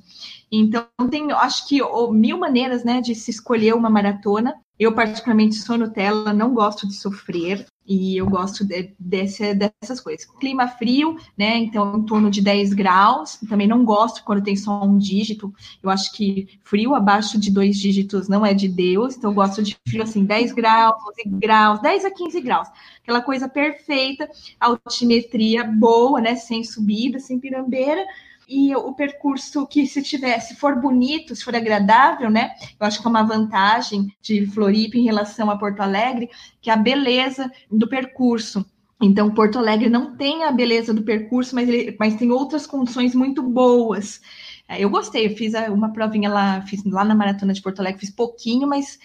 [0.51, 1.80] Então, tem, acho que
[2.12, 4.56] mil maneiras né, de se escolher uma maratona.
[4.78, 7.66] Eu, particularmente, sou Nutella, não gosto de sofrer.
[7.88, 10.26] E eu gosto de, desse, dessas coisas.
[10.40, 11.58] Clima frio, né?
[11.58, 13.38] Então, em torno de 10 graus.
[13.48, 15.54] Também não gosto quando tem só um dígito.
[15.84, 19.16] Eu acho que frio abaixo de dois dígitos não é de Deus.
[19.16, 22.68] Então, eu gosto de frio assim, 10 graus, 11 graus, 10 a 15 graus.
[23.04, 24.28] Aquela coisa perfeita,
[24.60, 26.36] altimetria boa, né?
[26.36, 28.04] Sem subida, sem pirambeira
[28.47, 32.51] e o percurso que se for bonito, se for agradável, né?
[32.79, 36.29] Eu acho que é uma vantagem de Floripa em relação a Porto Alegre,
[36.62, 38.65] que é a beleza do percurso.
[39.01, 43.13] Então, Porto Alegre não tem a beleza do percurso, mas, ele, mas tem outras condições
[43.13, 44.21] muito boas.
[44.67, 47.99] É, eu gostei, eu fiz uma provinha lá, fiz lá na Maratona de Porto Alegre,
[47.99, 48.97] fiz pouquinho, mas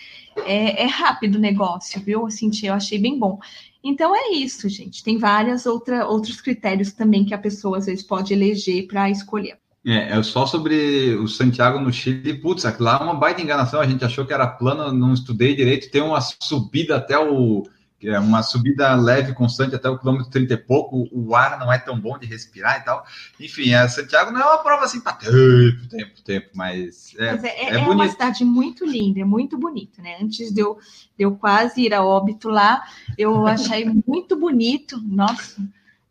[0.47, 2.31] é, é rápido o negócio, viu?
[2.31, 3.39] Senti, eu achei bem bom.
[3.83, 5.03] Então é isso, gente.
[5.03, 5.19] Tem
[5.67, 9.59] outra, outros critérios também que a pessoa às vezes pode eleger para escolher.
[9.85, 12.35] É, é só sobre o Santiago no Chile.
[12.35, 13.81] Putz, lá é uma baita enganação.
[13.81, 15.91] A gente achou que era plano, não estudei direito.
[15.91, 17.63] Tem uma subida até o
[18.09, 21.79] é uma subida leve, constante, até o quilômetro 30 e pouco, o ar não é
[21.79, 23.05] tão bom de respirar e tal.
[23.39, 27.45] Enfim, a Santiago não é uma prova assim para tempo, tempo, tempo, mas é, mas
[27.45, 30.17] é, é, é, é uma cidade muito linda, é muito bonita, né?
[30.21, 30.79] Antes de eu,
[31.17, 32.83] de eu quase ir a óbito lá,
[33.19, 35.61] eu achei muito bonito, nossa,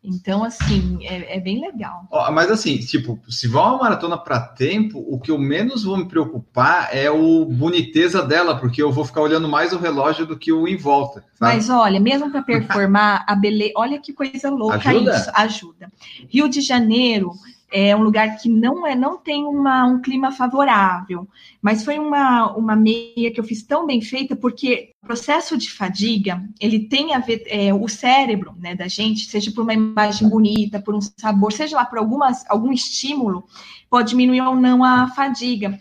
[0.02, 2.06] Então, assim, é, é bem legal.
[2.10, 5.96] Ó, mas assim, tipo, se vai uma maratona para tempo, o que eu menos vou
[5.98, 10.38] me preocupar é o boniteza dela, porque eu vou ficar olhando mais o relógio do
[10.38, 11.20] que o em volta.
[11.34, 11.54] Sabe?
[11.54, 15.16] Mas olha, mesmo para performar a beleza, olha que coisa louca Ajuda?
[15.16, 15.92] isso, ajuda.
[16.28, 17.32] Rio de Janeiro
[17.70, 21.28] é um lugar que não é, não tem uma, um clima favorável,
[21.62, 25.70] mas foi uma, uma meia que eu fiz tão bem feita porque o processo de
[25.70, 30.28] fadiga ele tem a ver é, o cérebro né, da gente, seja por uma imagem
[30.28, 33.44] bonita, por um sabor, seja lá por algumas, algum estímulo,
[33.88, 35.78] pode diminuir ou não a fadiga.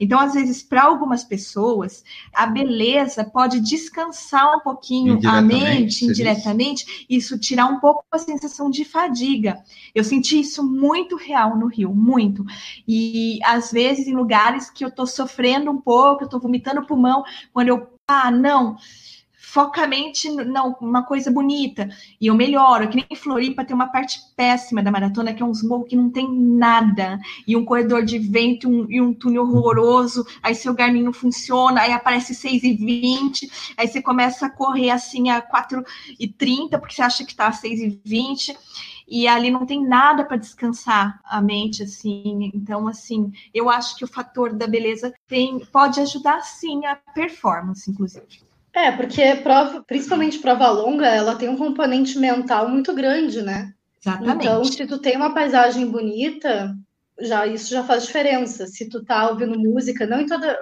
[0.00, 7.06] Então, às vezes, para algumas pessoas, a beleza pode descansar um pouquinho a mente, indiretamente,
[7.08, 9.62] isso tirar um pouco a sensação de fadiga.
[9.94, 12.44] Eu senti isso muito real no Rio, muito.
[12.86, 16.86] E às vezes em lugares que eu tô sofrendo um pouco, eu tô vomitando o
[16.86, 18.76] pulmão, quando eu, ah, não,
[19.50, 21.88] focamente, não, uma coisa bonita,
[22.20, 25.46] e eu melhoro, que nem em Floripa tem uma parte péssima da maratona, que é
[25.46, 29.44] uns morros que não tem nada, e um corredor de vento um- e um túnel
[29.44, 34.50] horroroso, aí seu Garmin não funciona, aí aparece 6 e 20, aí você começa a
[34.50, 35.82] correr assim a 4
[36.20, 38.54] e 30, porque você acha que tá a 6 e 20,
[39.08, 42.50] e ali não tem nada para descansar a mente, assim.
[42.54, 47.90] Então, assim, eu acho que o fator da beleza tem, pode ajudar sim a performance,
[47.90, 48.46] inclusive.
[48.78, 53.72] É, porque prova, principalmente prova longa, ela tem um componente mental muito grande, né?
[54.00, 54.46] Exatamente.
[54.46, 56.72] Então, se tu tem uma paisagem bonita,
[57.20, 58.68] já isso já faz diferença.
[58.68, 60.56] Se tu tá ouvindo música, não em toda,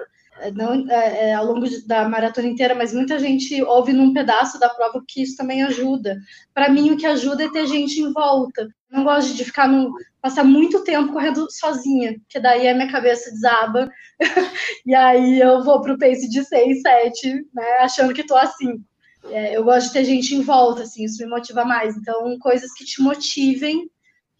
[0.53, 4.69] não é, é, ao longo da maratona inteira, mas muita gente ouve num pedaço da
[4.69, 6.17] prova, porque isso também ajuda.
[6.53, 8.67] Para mim, o que ajuda é ter gente em volta.
[8.89, 13.31] Não gosto de ficar num, passar muito tempo correndo sozinha, porque daí a minha cabeça
[13.31, 13.89] desaba
[14.85, 18.83] e aí eu vou pro pace de 6, 7, né, achando que tô assim.
[19.25, 21.97] É, eu gosto de ter gente em volta, assim, isso me motiva mais.
[21.97, 23.89] Então, coisas que te motivem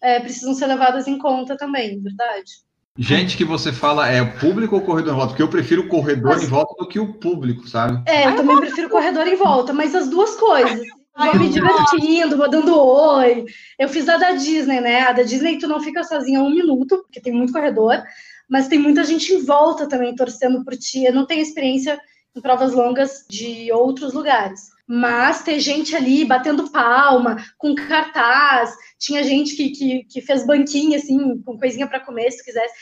[0.00, 2.67] é, precisam ser levadas em conta também, verdade?
[3.00, 5.28] Gente que você fala é público ou corredor em volta?
[5.28, 8.02] Porque eu prefiro o corredor Mas- em volta do que o público, sabe?
[8.10, 10.80] É, eu também prefiro corredor em volta, mas as duas coisas.
[11.14, 13.44] Ai, Vou me divertindo, vou dando oi.
[13.78, 15.02] Eu fiz a da Disney, né?
[15.02, 18.02] A da Disney tu não fica sozinha um minuto, porque tem muito corredor,
[18.48, 21.04] mas tem muita gente em volta também torcendo por ti.
[21.04, 21.98] Eu não tenho experiência
[22.36, 24.60] em provas longas de outros lugares.
[24.88, 30.96] Mas ter gente ali batendo palma, com cartaz, tinha gente que, que, que fez banquinha,
[30.96, 32.72] assim, com coisinha para comer, se quisesse.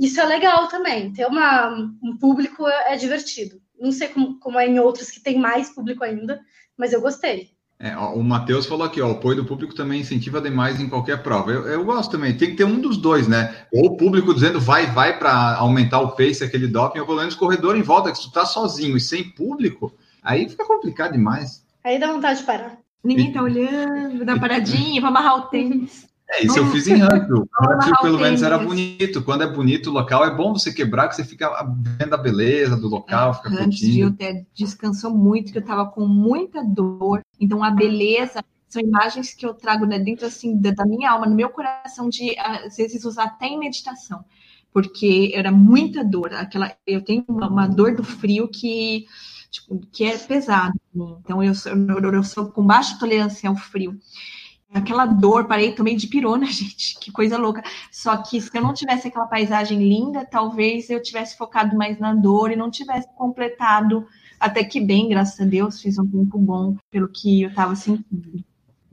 [0.00, 1.12] Isso é legal também.
[1.12, 1.68] Ter uma,
[2.02, 3.60] um público é, é divertido.
[3.78, 6.40] Não sei como, como é em outros que tem mais público ainda,
[6.78, 7.50] mas eu gostei.
[7.78, 10.88] É, ó, o Matheus falou aqui, ó, o apoio do público também incentiva demais em
[10.88, 11.50] qualquer prova.
[11.50, 13.66] Eu, eu gosto também, tem que ter um dos dois, né?
[13.72, 17.34] Ou o público dizendo vai, vai para aumentar o pace, aquele doping, ou pelo menos
[17.34, 21.64] corredor em volta, que tu tá sozinho e sem público, aí fica complicado demais.
[21.84, 22.78] Aí dá vontade de parar.
[23.02, 26.06] Ninguém tá olhando, dá paradinha, pra amarrar o tênis.
[26.28, 26.98] É, isso eu Vamos- fiz em.
[26.98, 29.22] Vamos Huntsville, amarrar pelo menos, era bonito.
[29.22, 31.50] Quando é bonito o local, é bom você quebrar, que você fica
[31.98, 34.06] vendo a beleza do local, fica Antes de curtindo.
[34.06, 37.20] eu ter descansou muito, que eu tava com muita dor.
[37.40, 41.26] Então, a beleza são imagens que eu trago né, dentro assim da, da minha alma,
[41.26, 44.24] no meu coração, de às vezes usar até em meditação,
[44.72, 46.32] porque era muita dor.
[46.34, 49.06] Aquela, eu tenho uma, uma dor do frio que
[49.50, 50.78] tipo, que é pesado.
[50.94, 53.98] Então, eu sou, eu, sou com baixa tolerância ao frio.
[54.72, 57.62] Aquela dor, parei também de pirona, gente, que coisa louca.
[57.90, 62.14] Só que se eu não tivesse aquela paisagem linda, talvez eu tivesse focado mais na
[62.14, 64.06] dor e não tivesse completado
[64.38, 68.42] até que bem, graças a Deus, fiz um tempo bom pelo que eu estava sentindo.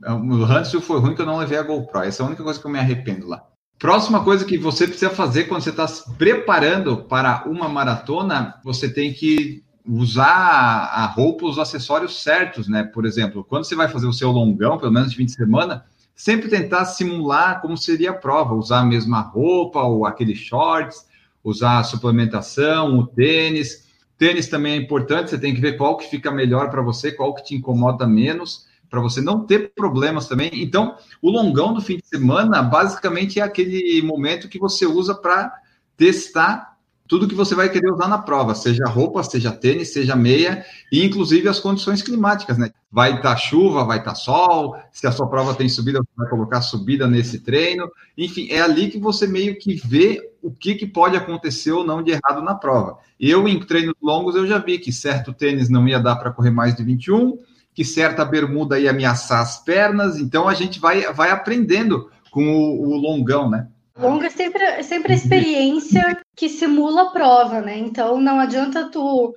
[0.04, 2.02] O Huntsville foi ruim que eu não levei a GoPro.
[2.02, 3.44] Essa é a única coisa que eu me arrependo lá.
[3.78, 8.92] Próxima coisa que você precisa fazer quando você está se preparando para uma maratona, você
[8.92, 12.84] tem que usar a roupa, os acessórios certos, né?
[12.84, 15.86] Por exemplo, quando você vai fazer o seu longão, pelo menos de fim de semana,
[16.14, 21.06] sempre tentar simular como seria a prova, usar a mesma roupa ou aqueles shorts,
[21.42, 23.88] usar a suplementação, o tênis.
[24.18, 27.34] Tênis também é importante, você tem que ver qual que fica melhor para você, qual
[27.34, 30.50] que te incomoda menos, para você não ter problemas também.
[30.54, 35.54] Então, o longão do fim de semana, basicamente, é aquele momento que você usa para
[35.96, 36.67] testar
[37.08, 41.02] tudo que você vai querer usar na prova, seja roupa, seja tênis, seja meia, e
[41.02, 42.70] inclusive as condições climáticas, né?
[42.92, 46.12] Vai estar tá chuva, vai estar tá sol, se a sua prova tem subida, você
[46.16, 47.90] vai colocar subida nesse treino.
[48.16, 52.02] Enfim, é ali que você meio que vê o que, que pode acontecer ou não
[52.02, 52.98] de errado na prova.
[53.18, 56.50] Eu, em treinos longos, eu já vi que certo tênis não ia dar para correr
[56.50, 57.38] mais de 21,
[57.74, 62.90] que certa bermuda ia ameaçar as pernas, então a gente vai, vai aprendendo com o,
[62.90, 63.68] o longão, né?
[63.98, 67.78] Longa é sempre, é sempre a experiência que simula a prova, né?
[67.78, 69.34] Então não adianta tu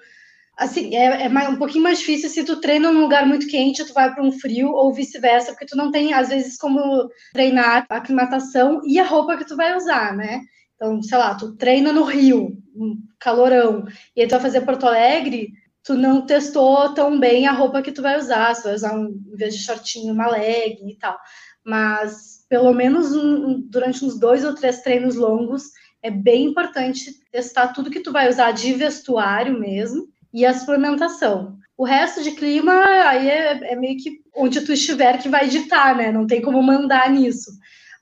[0.62, 3.84] assim, é, é mais, um pouquinho mais difícil se tu treina num lugar muito quente,
[3.84, 7.86] tu vai para um frio, ou vice-versa, porque tu não tem, às vezes, como treinar
[7.90, 10.42] a aclimatação e a roupa que tu vai usar, né?
[10.76, 14.86] Então, sei lá, tu treina no Rio, um calorão, e aí tu vai fazer Porto
[14.86, 15.50] Alegre,
[15.84, 19.08] tu não testou tão bem a roupa que tu vai usar, se vai usar, um,
[19.34, 21.18] em vez de shortinho, uma legging e tal.
[21.66, 25.72] Mas, pelo menos um, durante uns dois ou três treinos longos,
[26.04, 31.58] é bem importante testar tudo que tu vai usar de vestuário mesmo, e a suplementação.
[31.78, 32.74] O resto de clima,
[33.06, 36.12] aí é, é, meio que onde tu estiver que vai ditar, né?
[36.12, 37.52] Não tem como mandar nisso.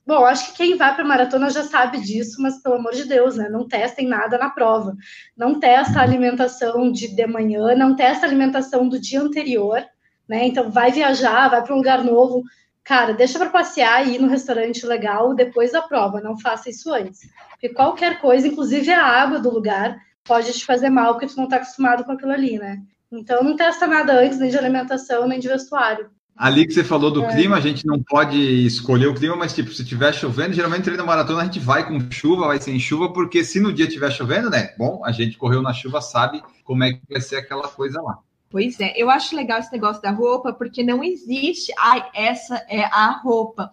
[0.04, 3.36] Bom, acho que quem vai para maratona já sabe disso, mas pelo amor de Deus,
[3.36, 3.48] né?
[3.48, 4.96] Não testem nada na prova.
[5.36, 9.80] Não testa a alimentação de, de manhã, não testa a alimentação do dia anterior,
[10.28, 10.48] né?
[10.48, 12.42] Então vai viajar, vai para um lugar novo.
[12.84, 16.92] Cara, deixa para passear e ir no restaurante legal depois da prova, não faça isso
[16.92, 17.20] antes.
[17.50, 21.44] Porque qualquer coisa, inclusive a água do lugar, pode te fazer mal porque tu não
[21.44, 22.82] está acostumado com aquilo ali, né?
[23.12, 26.10] Então não testa nada antes, nem de alimentação, nem de vestuário.
[26.36, 27.34] Ali que você falou do é.
[27.34, 31.04] clima, a gente não pode escolher o clima, mas tipo, se tiver chovendo, geralmente treino
[31.04, 34.48] maratona a gente vai com chuva, vai sem chuva, porque se no dia tiver chovendo,
[34.48, 34.74] né?
[34.78, 38.20] Bom, a gente correu na chuva, sabe como é que vai ser aquela coisa lá.
[38.50, 42.82] Pois é, eu acho legal esse negócio da roupa, porque não existe, ai, essa é
[42.82, 43.70] a roupa.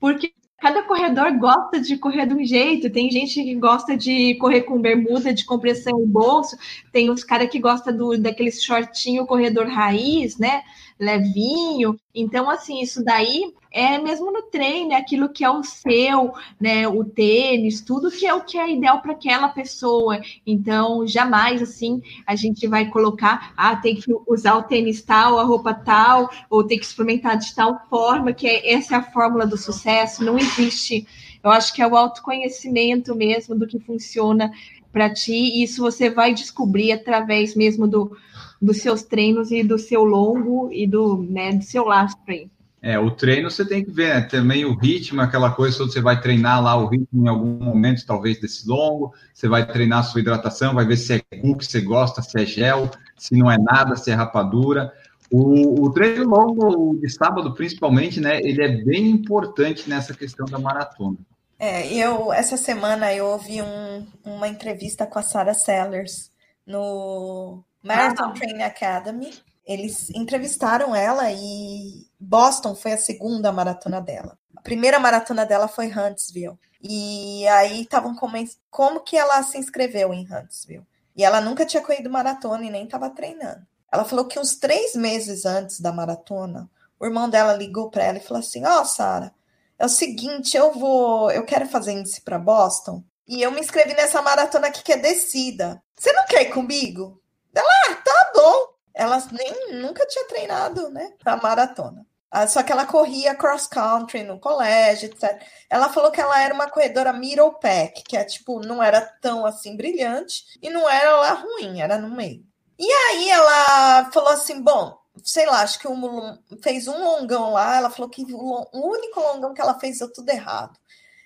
[0.00, 2.88] Porque Cada corredor gosta de correr de um jeito.
[2.90, 6.56] Tem gente que gosta de correr com bermuda de compressão em bolso.
[6.90, 10.62] Tem os caras que gostam do, daquele shortinho corredor raiz, né?
[10.98, 11.98] Levinho.
[12.14, 16.88] Então, assim, isso daí é mesmo no treino, é aquilo que é o seu, né?
[16.88, 20.18] O tênis, tudo que é o que é ideal para aquela pessoa.
[20.46, 25.44] Então, jamais assim a gente vai colocar, ah, tem que usar o tênis tal, a
[25.44, 29.46] roupa tal, ou tem que experimentar de tal forma, que é, essa é a fórmula
[29.46, 30.24] do sucesso.
[30.24, 31.06] Não existe.
[31.46, 34.50] Eu acho que é o autoconhecimento mesmo do que funciona
[34.92, 38.16] para ti, isso você vai descobrir através mesmo do,
[38.60, 42.48] dos seus treinos e do seu longo e do, né, do seu lastro aí.
[42.82, 44.20] É, o treino você tem que ver, né?
[44.20, 48.40] Também o ritmo, aquela coisa, você vai treinar lá o ritmo em algum momento, talvez
[48.40, 52.22] desse longo, você vai treinar a sua hidratação, vai ver se é que você gosta,
[52.22, 54.92] se é gel, se não é nada, se é rapadura.
[55.30, 58.38] O, o treino longo de sábado, principalmente, né?
[58.40, 61.16] Ele é bem importante nessa questão da maratona.
[61.58, 66.30] É, eu essa semana eu ouvi um, uma entrevista com a Sarah Sellers
[66.66, 68.32] no Marathon ah.
[68.32, 69.32] Training Academy.
[69.64, 74.38] Eles entrevistaram ela e Boston foi a segunda maratona dela.
[74.56, 76.58] A primeira maratona dela foi Huntsville.
[76.82, 80.86] E aí estavam comentando como que ela se inscreveu em Huntsville.
[81.16, 83.66] E ela nunca tinha corrido maratona e nem estava treinando.
[83.90, 88.18] Ela falou que uns três meses antes da maratona, o irmão dela ligou para ela
[88.18, 89.32] e falou assim: Ó, oh, Sara,
[89.78, 93.94] é o seguinte, eu vou, eu quero fazer índice para Boston e eu me inscrevi
[93.94, 95.82] nessa maratona aqui que é descida.
[95.96, 97.20] Você não quer ir comigo?
[97.54, 98.76] Ela, ah, tá bom.
[98.94, 102.06] Ela nem nunca tinha treinado, né, para maratona.
[102.30, 105.40] Ah, só que ela corria cross country no colégio, etc.
[105.70, 109.46] Ela falou que ela era uma corredora middle pack, que é tipo, não era tão
[109.46, 112.44] assim brilhante e não era lá ruim, era no meio.
[112.78, 117.76] E aí ela falou assim: bom, sei lá, acho que um, fez um longão lá.
[117.76, 120.78] Ela falou que o, o único longão que ela fez deu tudo errado.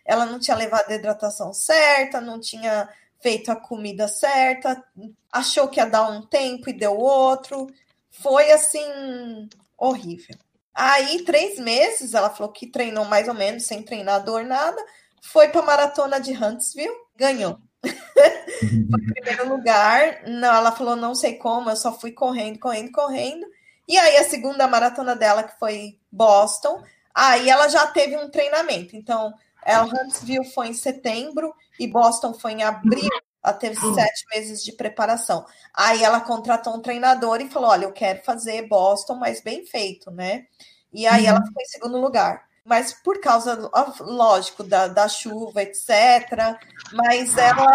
[0.05, 2.89] Ela não tinha levado a hidratação certa, não tinha
[3.21, 4.83] feito a comida certa,
[5.31, 7.67] achou que ia dar um tempo e deu outro.
[8.11, 9.49] Foi assim,
[9.79, 10.37] horrível.
[10.75, 14.83] Aí, três meses, ela falou que treinou mais ou menos, sem treinador, nada.
[15.23, 17.59] Foi para a maratona de Huntsville, ganhou.
[17.83, 20.23] Foi em primeiro lugar.
[20.27, 23.47] Não, ela falou, não sei como, eu só fui correndo, correndo, correndo.
[23.91, 26.81] E aí a segunda maratona dela, que foi Boston,
[27.13, 28.95] aí ela já teve um treinamento.
[28.95, 33.11] Então, a Huntsville foi em setembro e Boston foi em abril.
[33.43, 35.45] Ela teve sete meses de preparação.
[35.75, 40.09] Aí ela contratou um treinador e falou: Olha, eu quero fazer Boston, mas bem feito,
[40.13, 40.47] né?
[40.93, 41.47] E aí ela uhum.
[41.47, 42.49] ficou em segundo lugar.
[42.65, 43.71] Mas por causa,
[44.01, 46.59] lógico, da, da chuva, etc.
[46.93, 47.67] Mas ela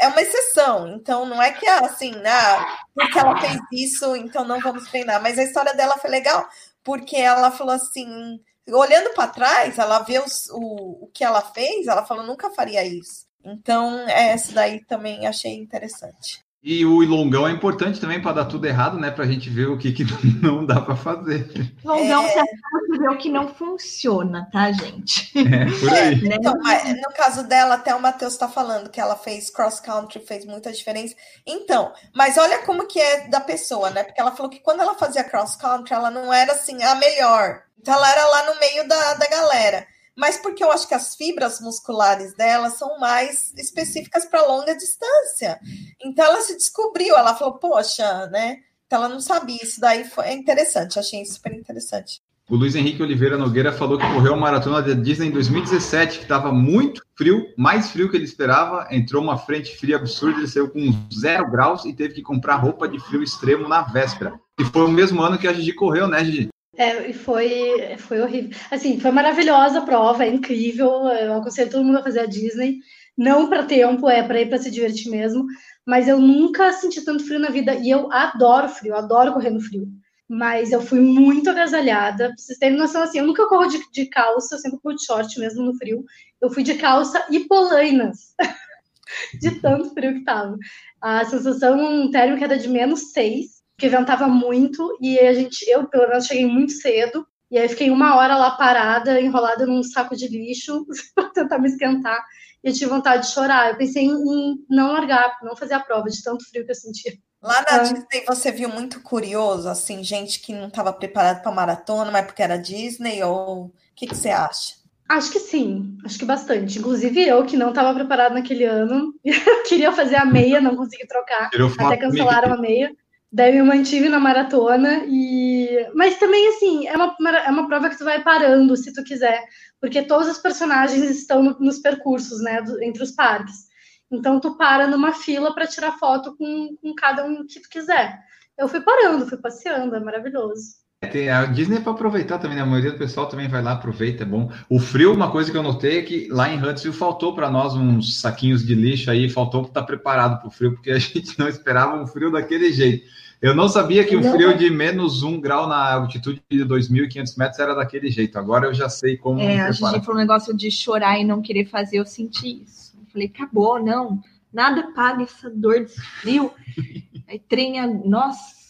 [0.00, 0.88] é uma exceção.
[0.88, 5.22] Então, não é que assim, ah, porque ela fez isso, então não vamos treinar.
[5.22, 6.46] Mas a história dela foi legal,
[6.82, 11.86] porque ela falou assim: olhando para trás, ela vê os, o, o que ela fez,
[11.86, 13.26] ela falou: nunca faria isso.
[13.44, 16.41] Então, essa daí também achei interessante.
[16.64, 19.10] E o longão é importante também para dar tudo errado, né?
[19.10, 20.04] Para a gente ver o que, que
[20.40, 21.74] não dá para fazer.
[21.84, 22.28] Longão é...
[22.28, 25.32] você ver o que não funciona, tá, gente?
[25.36, 26.22] É, por aí.
[26.32, 30.20] É, então, no caso dela, até o Matheus está falando que ela fez cross country,
[30.20, 31.16] fez muita diferença.
[31.46, 34.04] Então, mas olha como que é da pessoa, né?
[34.04, 37.62] Porque ela falou que quando ela fazia cross country, ela não era assim a melhor.
[37.80, 39.86] Então ela era lá no meio da, da galera
[40.16, 45.58] mas porque eu acho que as fibras musculares dela são mais específicas para longa distância.
[46.04, 48.58] Então ela se descobriu, ela falou, poxa, né?
[48.86, 49.58] Então ela não sabia.
[49.62, 52.20] Isso daí foi é interessante, achei super interessante.
[52.50, 56.24] O Luiz Henrique Oliveira Nogueira falou que correu a maratona da Disney em 2017, que
[56.24, 58.86] estava muito frio, mais frio que ele esperava.
[58.90, 62.86] Entrou uma frente fria absurda, ele saiu com zero graus e teve que comprar roupa
[62.86, 64.38] de frio extremo na véspera.
[64.58, 66.51] E foi o mesmo ano que a Gigi correu, né, Gigi?
[66.76, 68.50] É, e foi, foi horrível.
[68.70, 70.88] Assim, foi maravilhosa a prova, é incrível.
[71.08, 72.78] Eu aconselho todo mundo a fazer a Disney.
[73.16, 75.44] Não para tempo, é para ir para se divertir mesmo.
[75.86, 77.74] Mas eu nunca senti tanto frio na vida.
[77.74, 79.86] E eu adoro frio, adoro correr no frio.
[80.28, 82.28] Mas eu fui muito agasalhada.
[82.28, 85.04] Pra vocês terem noção, assim, eu nunca corro de, de calça, eu sempre corro de
[85.04, 86.04] short mesmo no frio.
[86.40, 88.34] Eu fui de calça e polainas.
[89.40, 90.56] de tanto frio que tava.
[91.02, 96.08] A sensação térmica era de menos 6 porque ventava muito e a gente, eu pelo
[96.08, 100.28] menos cheguei muito cedo e aí fiquei uma hora lá parada, enrolada num saco de
[100.28, 102.24] lixo para tentar me esquentar
[102.62, 103.70] e eu tive vontade de chorar.
[103.70, 106.76] Eu pensei em, em, não largar, não fazer a prova de tanto frio que eu
[106.76, 107.12] sentia.
[107.42, 107.78] Lá na ah.
[107.78, 112.40] Disney você viu muito curioso, assim, gente que não estava preparada para maratona, mas porque
[112.42, 114.74] era Disney ou o que, que você acha?
[115.08, 116.78] Acho que sim, acho que bastante.
[116.78, 119.12] Inclusive eu, que não estava preparada naquele ano,
[119.68, 122.94] queria fazer a meia, não consegui trocar, até cancelaram a meia.
[123.32, 125.88] Daí eu mantive na maratona e.
[125.94, 129.42] Mas também, assim, é uma, é uma prova que tu vai parando, se tu quiser,
[129.80, 133.72] porque todos os personagens estão no, nos percursos, né, do, entre os parques.
[134.10, 138.20] Então tu para numa fila para tirar foto com, com cada um que tu quiser.
[138.58, 140.81] Eu fui parando, fui passeando, é maravilhoso.
[141.02, 142.62] É, a Disney é para aproveitar também, né?
[142.62, 144.50] A maioria do pessoal também vai lá, aproveita, é bom.
[144.68, 147.74] O frio, uma coisa que eu notei é que lá em Huntsville faltou para nós
[147.74, 151.36] uns saquinhos de lixo aí, faltou estar tá preparado para o frio, porque a gente
[151.38, 153.04] não esperava um frio daquele jeito.
[153.42, 157.58] Eu não sabia que o frio de menos um grau na altitude de 2.500 metros
[157.58, 158.38] era daquele jeito.
[158.38, 159.40] Agora eu já sei como.
[159.40, 162.96] É, a gente falou um negócio de chorar e não querer fazer, eu senti isso.
[162.96, 164.22] Eu falei, acabou, não.
[164.52, 166.52] Nada paga essa dor de frio.
[167.28, 168.61] Aí trem, nossa.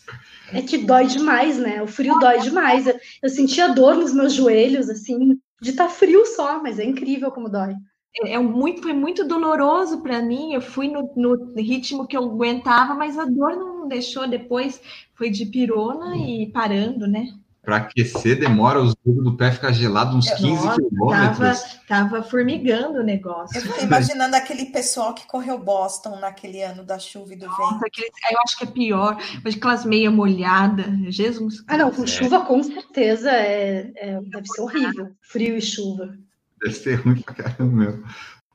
[0.53, 1.83] É que dói demais, né?
[1.83, 2.87] O frio dói demais.
[3.23, 7.31] Eu, sentia dor nos meus joelhos, assim, de estar tá frio só, mas é incrível
[7.31, 7.75] como dói.
[8.23, 10.53] É, é muito, foi muito doloroso para mim.
[10.53, 14.29] Eu fui no, no, ritmo que eu aguentava, mas a dor não deixou.
[14.29, 14.81] Depois
[15.15, 17.29] foi de pirona e parando, né?
[17.65, 21.39] Para aquecer, demora os dedos do pé ficar gelado uns 15 Nossa, quilômetros.
[21.39, 23.57] Tava, tava formigando o negócio.
[23.57, 27.75] Eu fiquei imaginando aquele pessoal que correu Boston naquele ano da chuva e do Nossa,
[27.75, 27.87] vento.
[27.87, 30.85] Aquele, eu acho que é pior, aquelas meia molhada.
[31.09, 31.63] Jesus.
[31.69, 32.07] Ah, não, com é.
[32.09, 35.13] chuva com certeza é, é, deve ser horrível.
[35.21, 36.19] Frio e chuva.
[36.61, 38.05] Deve ser ruim pra caramba mesmo.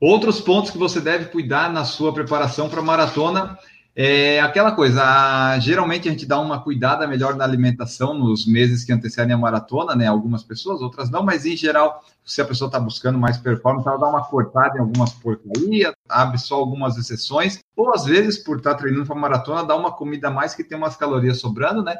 [0.01, 3.57] Outros pontos que você deve cuidar na sua preparação para maratona
[3.99, 8.83] é aquela coisa, a, geralmente a gente dá uma cuidada melhor na alimentação nos meses
[8.83, 10.05] que antecedem a maratona, né?
[10.05, 13.97] Algumas pessoas, outras não, mas em geral, se a pessoa está buscando mais performance, ela
[13.97, 18.75] dá uma cortada em algumas porcarias, abre só algumas exceções, ou às vezes, por estar
[18.75, 21.97] tá treinando para maratona, dá uma comida a mais que tem umas calorias sobrando, né?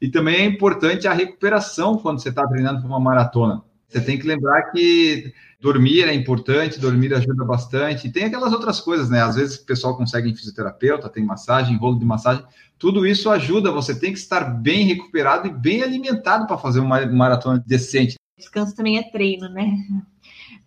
[0.00, 3.64] E também é importante a recuperação quando você está treinando para uma maratona.
[3.88, 8.08] Você tem que lembrar que dormir é importante, dormir ajuda bastante.
[8.08, 9.22] E tem aquelas outras coisas, né?
[9.22, 12.44] Às vezes o pessoal consegue em fisioterapeuta, tem massagem, rolo de massagem.
[12.76, 13.70] Tudo isso ajuda.
[13.70, 18.16] Você tem que estar bem recuperado e bem alimentado para fazer uma maratona decente.
[18.36, 19.78] Descanso também é treino, né?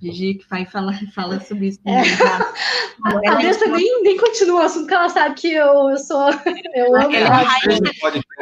[0.01, 1.79] Gigi que vai falar fala sobre isso.
[1.85, 2.01] É.
[3.03, 6.29] A Andressa nem, nem continua o assunto, porque ela sabe que eu, eu sou.
[6.73, 7.41] Eu amo ela.
[7.41, 7.91] É rainha,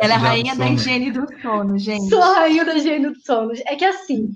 [0.02, 2.10] ela é a rainha da higiene do sono, gente.
[2.10, 3.52] Sou a rainha da higiene do sono.
[3.66, 4.30] É que assim,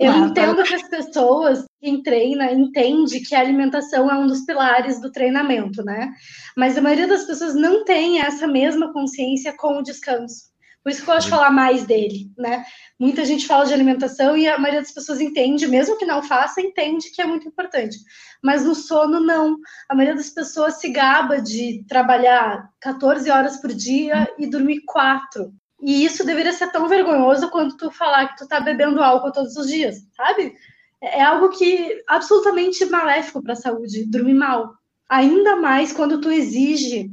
[0.00, 5.00] eu entendo que as pessoas, quem treina, entende que a alimentação é um dos pilares
[5.00, 6.12] do treinamento, né?
[6.56, 10.54] Mas a maioria das pessoas não tem essa mesma consciência com o descanso.
[10.86, 12.64] Por isso que eu gosto de falar mais dele, né?
[12.96, 16.60] Muita gente fala de alimentação e a maioria das pessoas entende, mesmo que não faça,
[16.60, 17.96] entende que é muito importante.
[18.40, 19.56] Mas no sono, não.
[19.88, 25.52] A maioria das pessoas se gaba de trabalhar 14 horas por dia e dormir 4.
[25.80, 29.56] E isso deveria ser tão vergonhoso quanto tu falar que tu tá bebendo álcool todos
[29.56, 30.54] os dias, sabe?
[31.02, 34.72] É algo que absolutamente maléfico para a saúde, dormir mal.
[35.08, 37.10] Ainda mais quando tu exige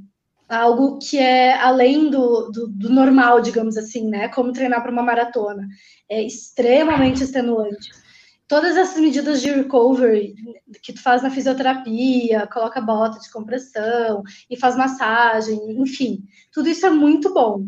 [0.47, 4.29] algo que é além do, do, do normal, digamos assim, né?
[4.29, 5.67] Como treinar para uma maratona.
[6.09, 7.91] É extremamente extenuante.
[8.47, 10.35] Todas essas medidas de recovery
[10.81, 16.85] que tu faz na fisioterapia, coloca bota de compressão e faz massagem, enfim, tudo isso
[16.85, 17.65] é muito bom.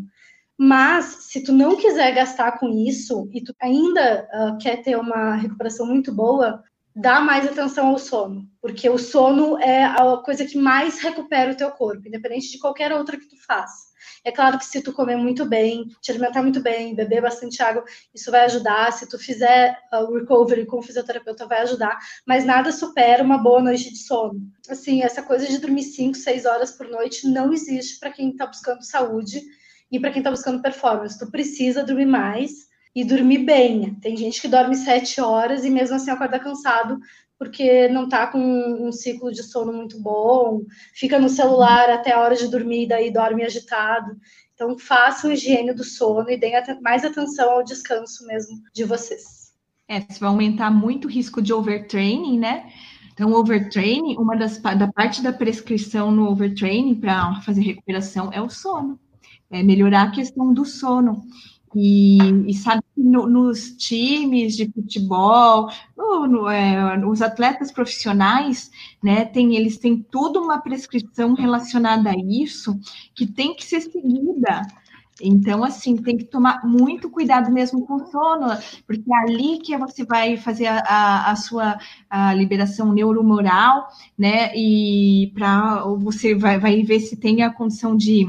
[0.58, 5.34] Mas se tu não quiser gastar com isso e tu ainda uh, quer ter uma
[5.34, 6.62] recuperação muito boa,
[6.94, 11.56] dá mais atenção ao sono, porque o sono é a coisa que mais recupera o
[11.56, 13.86] teu corpo, independente de qualquer outra que tu faça.
[14.24, 17.84] É claro que se tu comer muito bem, te alimentar muito bem, beber bastante água,
[18.14, 18.92] isso vai ajudar.
[18.92, 21.98] Se tu fizer o recovery com o fisioterapeuta, vai ajudar.
[22.26, 24.40] Mas nada supera uma boa noite de sono.
[24.68, 28.46] Assim, essa coisa de dormir 5, 6 horas por noite não existe para quem está
[28.46, 29.42] buscando saúde
[29.90, 31.18] e para quem está buscando performance.
[31.18, 33.94] Tu precisa dormir mais e dormir bem.
[34.00, 36.98] Tem gente que dorme sete horas e mesmo assim acorda cansado
[37.38, 40.62] porque não está com um ciclo de sono muito bom,
[40.94, 44.16] fica no celular até a hora de dormir e daí dorme agitado.
[44.54, 49.52] Então, façam higiene do sono e deem mais atenção ao descanso mesmo de vocês.
[49.86, 52.72] É, você vai aumentar muito o risco de overtraining, né?
[53.12, 58.48] Então, overtraining, uma das da parte da prescrição no overtraining para fazer recuperação é o
[58.48, 58.98] sono,
[59.50, 61.24] é melhorar a questão do sono.
[61.74, 62.18] E,
[62.48, 68.70] e sabe que no, nos times de futebol, no, no, é, os atletas profissionais,
[69.02, 72.78] né, tem, eles têm toda uma prescrição relacionada a isso
[73.14, 74.62] que tem que ser seguida.
[75.20, 78.48] Então, assim, tem que tomar muito cuidado mesmo com o sono,
[78.86, 81.78] porque é ali que você vai fazer a, a, a sua
[82.08, 84.54] a liberação neuromoral, né?
[84.54, 88.26] E para você vai, vai ver se tem a condição de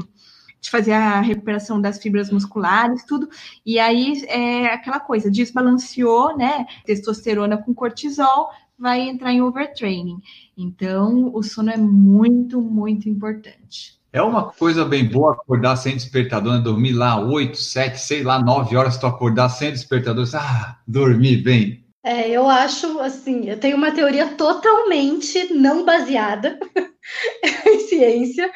[0.60, 3.28] de fazer a recuperação das fibras musculares, tudo.
[3.64, 6.66] E aí é aquela coisa, desbalanceou, né?
[6.84, 10.20] Testosterona com cortisol, vai entrar em overtraining.
[10.56, 13.98] Então, o sono é muito, muito importante.
[14.12, 16.60] É uma coisa bem boa acordar sem despertador, né?
[16.60, 21.84] dormir lá 8, 7, sei lá, 9 horas, tu acordar sem despertador, ah, dormir bem.
[22.02, 26.58] É, eu acho assim, eu tenho uma teoria totalmente não baseada
[27.66, 28.50] em ciência,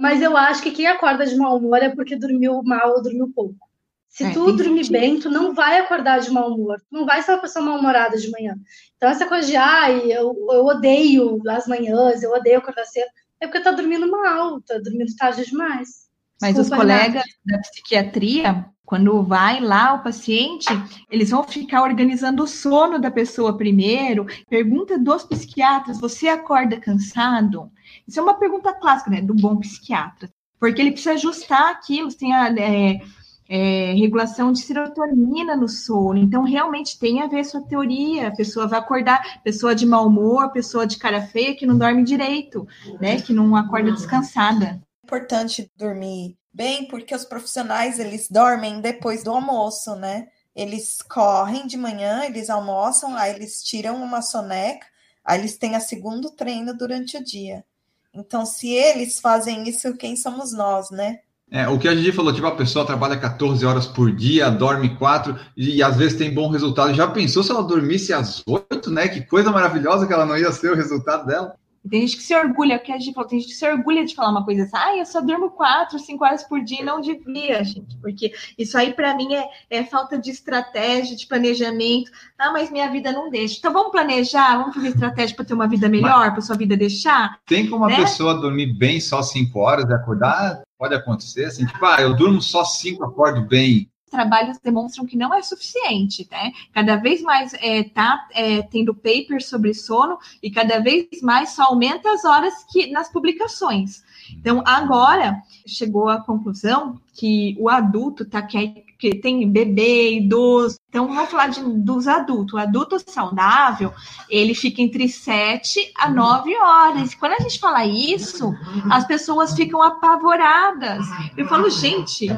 [0.00, 3.30] mas eu acho que quem acorda de mau humor é porque dormiu mal ou dormiu
[3.34, 3.68] pouco.
[4.08, 4.92] Se é, tu dormir sentido.
[4.92, 8.16] bem, tu não vai acordar de mau humor, tu não vai ser uma pessoa mal-humorada
[8.16, 8.56] de manhã.
[8.96, 13.46] Então, essa coisa de, ai, eu, eu odeio as manhãs, eu odeio acordar cedo, é
[13.46, 16.08] porque tá dormindo mal, tá dormindo tarde demais.
[16.40, 20.66] Mas Desculpa, os colegas da psiquiatria, quando vai lá o paciente,
[21.08, 24.26] eles vão ficar organizando o sono da pessoa primeiro.
[24.48, 27.70] Pergunta dos psiquiatras: você acorda cansado?
[28.06, 30.28] Isso é uma pergunta clássica, né, do bom psiquiatra,
[30.58, 33.00] porque ele precisa ajustar aquilo, tem a é,
[33.48, 36.18] é, regulação de serotonina no sono.
[36.18, 38.26] Então, realmente tem a ver sua teoria.
[38.26, 42.02] A pessoa vai acordar, pessoa de mau humor, pessoa de cara feia que não dorme
[42.02, 42.66] direito,
[43.00, 44.82] né, que não acorda descansada.
[45.04, 50.28] É importante dormir bem, porque os profissionais eles dormem depois do almoço, né?
[50.54, 54.86] Eles correm de manhã, eles almoçam, aí eles tiram uma soneca,
[55.24, 57.64] aí eles têm a segundo treino durante o dia.
[58.12, 61.20] Então, se eles fazem isso, quem somos nós, né?
[61.52, 64.96] É, o que a gente falou, tipo, a pessoa trabalha 14 horas por dia, dorme
[64.96, 66.94] 4 e, e às vezes tem bom resultado.
[66.94, 69.08] Já pensou se ela dormisse às 8, né?
[69.08, 71.54] Que coisa maravilhosa que ela não ia ser o resultado dela.
[71.88, 74.14] Tem gente que se orgulha, que a gente falou, tem gente que se orgulha de
[74.14, 77.00] falar uma coisa assim, ah, eu só durmo quatro, cinco horas por dia, e não
[77.00, 82.10] devia, gente, porque isso aí para mim é, é, falta de estratégia, de planejamento.
[82.38, 83.56] Ah, mas minha vida não deixa.
[83.58, 87.38] Então vamos planejar, vamos fazer estratégia para ter uma vida melhor, para sua vida deixar.
[87.46, 87.94] Tem como né?
[87.94, 90.62] uma pessoa dormir bem só cinco horas e acordar?
[90.78, 95.32] Pode acontecer assim, tipo, ah, eu durmo só cinco, acordo bem trabalhos demonstram que não
[95.32, 96.52] é suficiente, né?
[96.74, 101.64] Cada vez mais é, tá é, tendo papers sobre sono e cada vez mais só
[101.64, 104.02] aumenta as horas que nas publicações.
[104.38, 110.76] Então, agora chegou à conclusão que o adulto tá que, que tem bebê, idoso.
[110.88, 112.54] Então, vamos falar de, dos adultos.
[112.54, 113.92] O adulto saudável,
[114.28, 117.14] ele fica entre 7 a 9 horas.
[117.14, 118.54] Quando a gente fala isso,
[118.90, 121.06] as pessoas ficam apavoradas.
[121.36, 122.30] Eu falo, gente,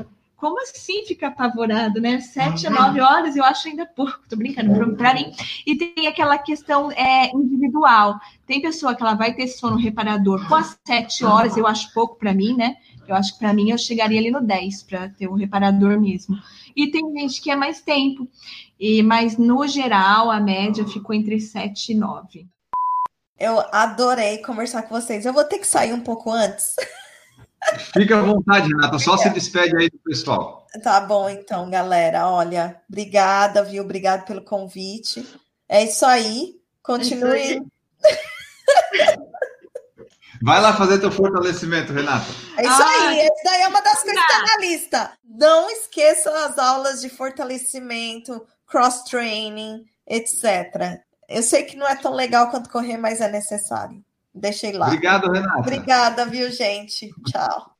[0.42, 2.18] como assim fica apavorado, né?
[2.18, 5.32] Sete a nove horas eu acho ainda pouco, tô brincando, para mim.
[5.64, 8.18] E tem aquela questão é, individual.
[8.44, 12.16] Tem pessoa que ela vai ter sono reparador com as sete horas, eu acho pouco
[12.16, 12.74] para mim, né?
[13.06, 16.00] Eu acho que para mim eu chegaria ali no 10 para ter o um reparador
[16.00, 16.36] mesmo.
[16.74, 18.26] E tem gente que é mais tempo.
[18.80, 22.48] E mas no geral a média ficou entre 7 e 9.
[23.38, 25.24] Eu adorei conversar com vocês.
[25.24, 26.74] Eu vou ter que sair um pouco antes.
[27.94, 28.98] Fica à vontade, Renata.
[28.98, 30.66] Só se despede aí do pessoal.
[30.82, 32.28] Tá bom, então, galera.
[32.28, 33.82] Olha, obrigada, viu?
[33.82, 35.26] Obrigado pelo convite.
[35.68, 36.56] É isso aí.
[36.82, 37.38] Continue.
[37.38, 37.62] É isso
[38.04, 39.32] aí.
[40.44, 42.26] Vai lá fazer teu fortalecimento, Renata.
[42.58, 43.20] É isso ah, aí.
[43.20, 45.12] Essa daí é uma das coisas que tá na lista.
[45.24, 51.00] Não esqueçam as aulas de fortalecimento, cross-training, etc.
[51.28, 54.04] Eu sei que não é tão legal quanto correr, mas é necessário.
[54.34, 54.86] Deixei lá.
[54.86, 55.60] Obrigado, Renata.
[55.60, 57.10] Obrigada, viu, gente?
[57.26, 57.72] Tchau.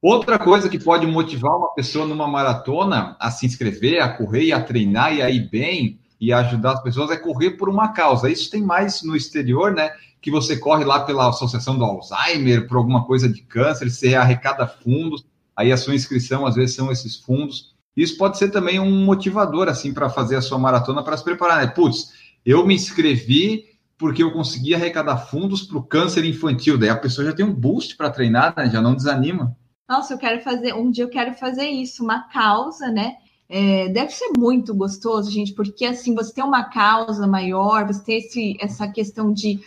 [0.00, 4.62] Outra coisa que pode motivar uma pessoa numa maratona a se inscrever, a correr a
[4.62, 8.30] treinar e a ir bem e ajudar as pessoas é correr por uma causa.
[8.30, 9.90] Isso tem mais no exterior, né?
[10.20, 14.66] Que você corre lá pela Associação do Alzheimer, por alguma coisa de câncer, você arrecada
[14.66, 15.24] fundos,
[15.54, 17.74] aí a sua inscrição às vezes são esses fundos.
[17.96, 21.58] Isso pode ser também um motivador, assim, para fazer a sua maratona, para se preparar,
[21.58, 21.66] né?
[21.66, 22.12] Putz,
[22.44, 23.64] eu me inscrevi
[23.98, 26.78] porque eu consegui arrecadar fundos para o câncer infantil.
[26.78, 28.70] Daí a pessoa já tem um boost para treinar, né?
[28.70, 29.56] já não desanima.
[29.88, 33.16] nossa, eu quero fazer, um dia eu quero fazer isso, uma causa, né?
[33.48, 38.18] É, deve ser muito gostoso, gente, porque assim você tem uma causa maior, você tem
[38.18, 39.60] esse, essa questão de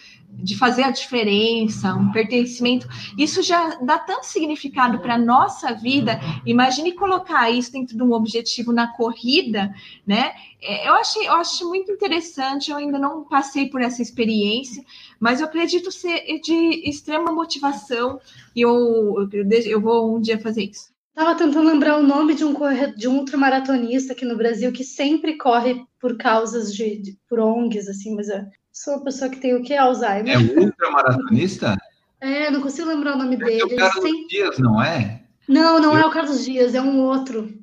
[0.44, 2.88] de fazer a diferença, um pertencimento,
[3.18, 6.20] isso já dá tanto significado para a nossa vida.
[6.46, 9.74] Imagine colocar isso dentro de um objetivo na corrida,
[10.06, 10.32] né?
[10.62, 14.84] É, eu achei, eu acho muito interessante, eu ainda não passei por essa experiência,
[15.20, 18.20] mas eu acredito ser de extrema motivação
[18.56, 19.30] e eu,
[19.66, 20.90] eu, vou um dia fazer isso.
[21.10, 22.54] Estava tentando lembrar o nome de um,
[22.96, 27.90] de um ultramaratonista aqui no Brasil que sempre corre por causas de, de por ONGs,
[27.90, 28.48] assim, mas é,
[28.80, 29.76] Sou uma pessoa que tem o que?
[29.76, 30.36] Alzheimer.
[30.36, 31.78] É ultramaratonista?
[32.22, 33.62] é, não consigo lembrar o nome é dele.
[33.62, 34.28] É o Carlos tem...
[34.28, 35.22] Dias, não é?
[35.50, 36.00] Não, não Eu...
[36.00, 37.54] é o Carlos Dias, é um outro.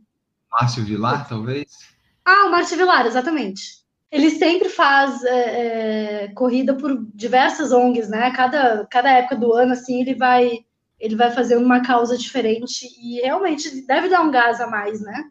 [0.52, 1.72] Márcio Vilar, talvez?
[2.22, 3.62] Ah, o Márcio Vilar, exatamente.
[4.12, 8.30] Ele sempre faz é, é, corrida por diversas ONGs, né?
[8.32, 10.66] Cada, cada época do ano, assim, ele vai
[11.00, 15.24] ele vai fazer uma causa diferente e realmente deve dar um gás a mais, né?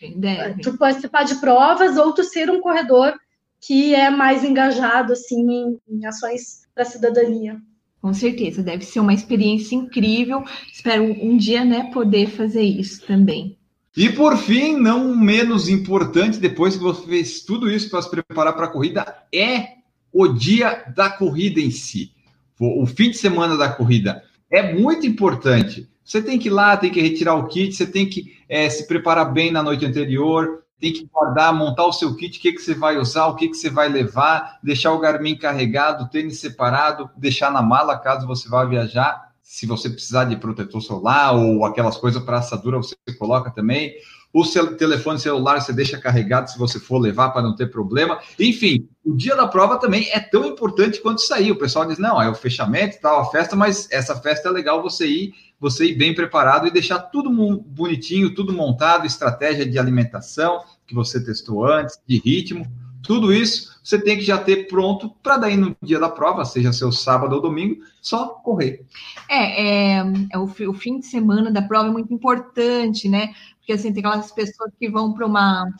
[0.00, 0.62] Deve, deve.
[0.62, 3.14] Tu participar de provas ou tu ser um corredor
[3.60, 7.60] que é mais engajado assim em, em ações para a cidadania.
[8.00, 10.44] Com certeza, deve ser uma experiência incrível.
[10.72, 13.58] Espero um dia, né, poder fazer isso também.
[13.96, 18.54] E por fim, não menos importante, depois que você fez tudo isso para se preparar
[18.54, 19.78] para a corrida, é
[20.12, 22.12] o dia da corrida em si.
[22.60, 25.88] O fim de semana da corrida é muito importante.
[26.04, 28.86] Você tem que ir lá, tem que retirar o kit, você tem que é, se
[28.86, 32.60] preparar bem na noite anterior, tem que guardar, montar o seu kit, o que, que
[32.60, 36.38] você vai usar, o que, que você vai levar, deixar o Garmin carregado, o tênis
[36.38, 39.28] separado, deixar na mala caso você vá viajar.
[39.42, 43.94] Se você precisar de protetor solar ou aquelas coisas para assadura, você coloca também.
[44.32, 48.18] O seu telefone celular você deixa carregado se você for levar para não ter problema.
[48.38, 51.50] Enfim, o dia da prova também é tão importante quanto sair.
[51.50, 54.52] O pessoal diz: não, é o fechamento e tal, a festa, mas essa festa é
[54.52, 57.30] legal você ir você ir bem preparado e deixar tudo
[57.66, 62.64] bonitinho, tudo montado, estratégia de alimentação que você testou antes, de ritmo,
[63.02, 66.72] tudo isso você tem que já ter pronto para daí no dia da prova, seja
[66.72, 68.84] seu sábado ou domingo, só correr.
[69.30, 73.32] É, é, é o, o, fim de semana da prova é muito importante, né?
[73.68, 75.70] Porque assim, tem aquelas pessoas que vão para uma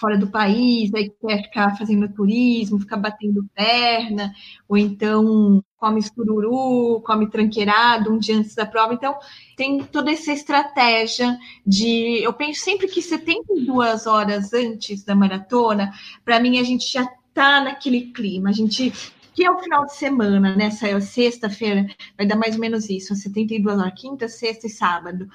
[0.00, 4.32] fora do país, aí quer ficar fazendo turismo, ficar batendo perna,
[4.66, 8.94] ou então come sururu, come tranqueirado um dia antes da prova.
[8.94, 9.14] Então,
[9.58, 12.22] tem toda essa estratégia de.
[12.22, 15.92] Eu penso sempre que 72 horas antes da maratona,
[16.24, 18.90] para mim, a gente já tá naquele clima, a gente
[19.34, 20.70] que é o final de semana, né?
[20.70, 21.86] Saiu sexta-feira,
[22.16, 25.28] vai dar mais ou menos isso, 72 horas, quinta, sexta e sábado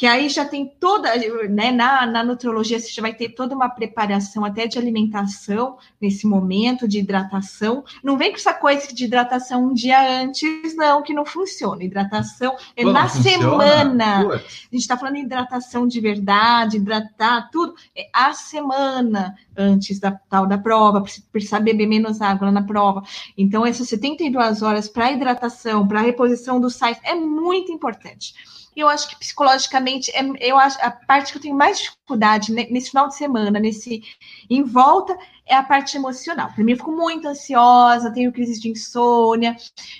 [0.00, 1.14] que aí já tem toda,
[1.46, 6.26] né, na, na nutrologia você já vai ter toda uma preparação até de alimentação nesse
[6.26, 7.84] momento, de hidratação.
[8.02, 11.84] Não vem com essa coisa de hidratação um dia antes, não, que não funciona.
[11.84, 14.26] Hidratação é Pô, na semana.
[14.26, 14.38] A
[14.72, 20.46] gente está falando de hidratação de verdade, hidratar tudo, é a semana antes da tal
[20.46, 23.02] da prova, precisar beber menos água na prova.
[23.36, 28.59] Então, essas 72 horas para hidratação, para reposição dos sais, é muito importante.
[28.74, 32.52] E eu acho que psicologicamente, é, eu acho a parte que eu tenho mais dificuldade
[32.52, 34.02] nesse final de semana, nesse
[34.48, 35.16] em volta,
[35.46, 36.52] é a parte emocional.
[36.54, 39.56] Para mim, eu fico muito ansiosa, tenho crise de insônia,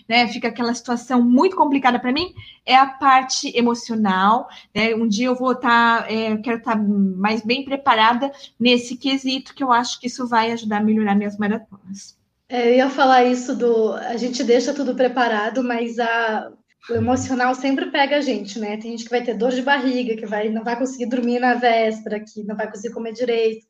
[0.09, 0.29] né?
[0.29, 2.33] Fica aquela situação muito complicada para mim.
[2.65, 4.49] É a parte emocional.
[4.75, 4.95] Né?
[4.95, 9.55] Um dia eu vou estar, tá, é, quero estar tá mais bem preparada nesse quesito,
[9.55, 12.17] que eu acho que isso vai ajudar a melhorar minhas maratonas.
[12.49, 13.93] É, eu ia falar isso do.
[13.93, 16.51] A gente deixa tudo preparado, mas a,
[16.89, 18.77] o emocional sempre pega a gente, né?
[18.77, 21.55] Tem gente que vai ter dor de barriga, que vai, não vai conseguir dormir na
[21.55, 23.67] véspera, que não vai conseguir comer direito.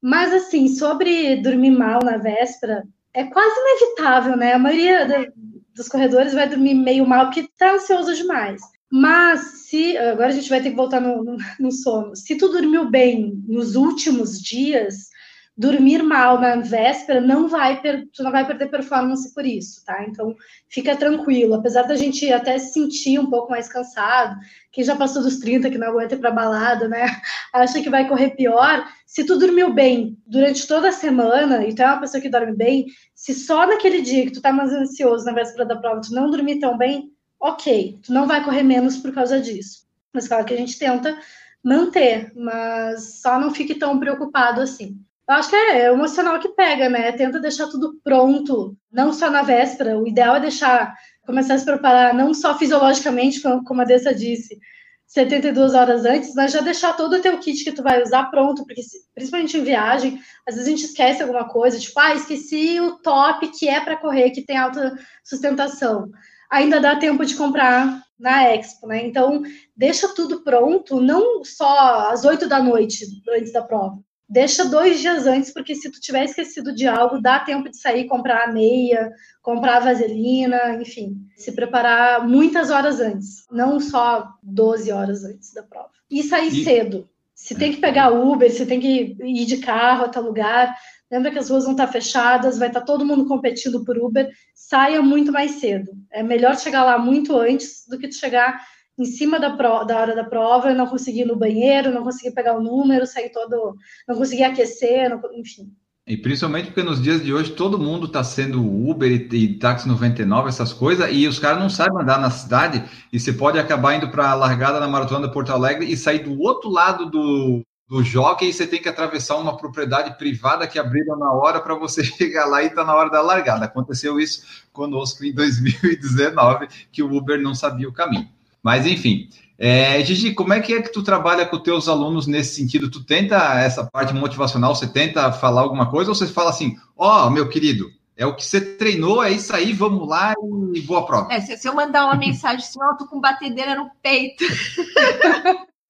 [0.00, 4.54] Mas, assim, sobre dormir mal na véspera, é quase inevitável, né?
[4.54, 5.32] A maioria de,
[5.74, 8.60] dos corredores vai dormir meio mal porque tá ansioso demais.
[8.90, 12.16] Mas se agora a gente vai ter que voltar no, no, no sono.
[12.16, 15.11] Se tu dormiu bem nos últimos dias,
[15.56, 20.02] dormir mal na véspera não vai per, tu não vai perder performance por isso, tá?
[20.04, 20.34] Então
[20.68, 24.36] fica tranquilo, apesar da gente até se sentir um pouco mais cansado,
[24.70, 27.06] quem já passou dos 30 que não aguenta ir para balada, né?
[27.52, 28.86] Acha que vai correr pior.
[29.06, 32.56] Se tu dormiu bem durante toda a semana e tu é uma pessoa que dorme
[32.56, 36.14] bem, se só naquele dia que tu tá mais ansioso na véspera da prova tu
[36.14, 39.82] não dormir tão bem, OK, tu não vai correr menos por causa disso.
[40.14, 41.18] Mas claro que a gente tenta
[41.62, 44.98] manter, mas só não fique tão preocupado assim.
[45.28, 47.12] Eu acho que é, é emocional que pega, né?
[47.12, 49.98] Tenta deixar tudo pronto, não só na véspera.
[49.98, 50.94] O ideal é deixar,
[51.24, 54.58] começar a se preparar, não só fisiologicamente, como a Dessa disse,
[55.06, 58.64] 72 horas antes, mas já deixar todo o teu kit que tu vai usar pronto,
[58.64, 58.80] porque
[59.14, 60.18] principalmente em viagem,
[60.48, 63.96] às vezes a gente esquece alguma coisa, tipo, ah, esqueci o top que é para
[63.96, 66.10] correr, que tem alta sustentação.
[66.50, 69.04] ainda dá tempo de comprar na Expo, né?
[69.04, 69.42] Então,
[69.76, 73.98] deixa tudo pronto, não só às oito da noite, antes da prova.
[74.32, 78.06] Deixa dois dias antes, porque se tu tiver esquecido de algo, dá tempo de sair,
[78.06, 79.12] comprar a meia,
[79.42, 85.62] comprar a vaselina, enfim, se preparar muitas horas antes, não só 12 horas antes da
[85.62, 85.90] prova.
[86.10, 86.64] E sair e...
[86.64, 87.06] cedo.
[87.34, 90.74] Se tem que pegar Uber, se tem que ir de carro a tal lugar,
[91.10, 95.02] lembra que as ruas vão estar fechadas, vai estar todo mundo competindo por Uber, saia
[95.02, 95.92] muito mais cedo.
[96.10, 98.64] É melhor chegar lá muito antes do que chegar
[98.98, 102.02] em cima da, pro, da hora da prova e não conseguir ir no banheiro, não
[102.02, 103.76] conseguir pegar o número, sair todo,
[104.06, 105.72] não conseguir aquecer, não, enfim.
[106.06, 109.86] E principalmente porque nos dias de hoje todo mundo está sendo Uber e, e táxi
[109.86, 113.94] 99, essas coisas, e os caras não sabem andar na cidade, e você pode acabar
[113.94, 117.62] indo para a largada na Maratona de Porto Alegre e sair do outro lado do,
[117.88, 121.74] do jockey e você tem que atravessar uma propriedade privada que abriram na hora para
[121.74, 123.66] você chegar lá e tá na hora da largada.
[123.66, 128.28] Aconteceu isso conosco em 2019, que o Uber não sabia o caminho.
[128.62, 132.56] Mas enfim, é, Gigi, como é que é que tu trabalha com teus alunos nesse
[132.56, 132.90] sentido?
[132.90, 137.26] Tu tenta essa parte motivacional, você tenta falar alguma coisa ou você fala assim, ó,
[137.26, 140.34] oh, meu querido, é o que você treinou, é isso aí, vamos lá
[140.74, 141.32] e boa prova.
[141.32, 144.44] É, se eu mandar uma mensagem assim, ó, oh, tô com batedeira no peito.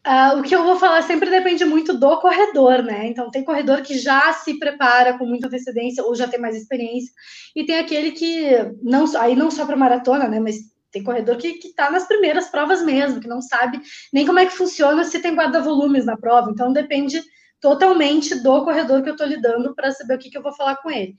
[0.07, 3.07] Uh, o que eu vou falar sempre depende muito do corredor, né?
[3.07, 7.11] Então, tem corredor que já se prepara com muita antecedência ou já tem mais experiência,
[7.57, 8.51] e tem aquele que,
[8.83, 10.41] não aí não só para maratona, né?
[10.41, 10.57] Mas
[10.93, 13.81] tem corredor que está nas primeiras provas mesmo, que não sabe
[14.13, 16.51] nem como é que funciona se tem guarda-volumes na prova.
[16.51, 17.23] Então, depende
[17.61, 20.77] totalmente do corredor que eu estou lidando para saber o que, que eu vou falar
[20.77, 21.15] com ele.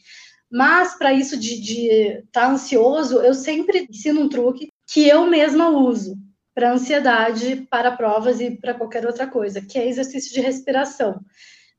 [0.51, 5.69] Mas, para isso de estar tá ansioso, eu sempre ensino um truque que eu mesma
[5.69, 6.15] uso
[6.53, 11.19] para ansiedade, para provas e para qualquer outra coisa, que é exercício de respiração.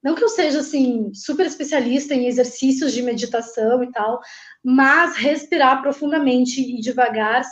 [0.03, 4.21] Não que eu seja assim super especialista em exercícios de meditação e tal,
[4.63, 7.43] mas respirar profundamente e devagar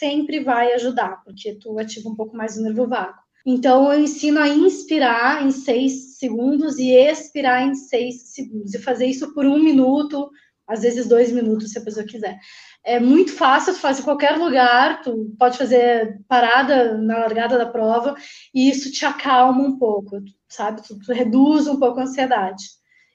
[0.00, 3.18] sempre vai ajudar, porque tu ativa um pouco mais o nervo vago.
[3.46, 9.06] Então eu ensino a inspirar em seis segundos e expirar em seis segundos, e fazer
[9.06, 10.28] isso por um minuto,
[10.66, 12.38] às vezes dois minutos, se a pessoa quiser
[12.84, 17.66] é muito fácil, tu faz em qualquer lugar, tu pode fazer parada na largada da
[17.66, 18.16] prova
[18.54, 20.82] e isso te acalma um pouco, sabe?
[20.82, 22.64] Tu, tu reduz um pouco a ansiedade.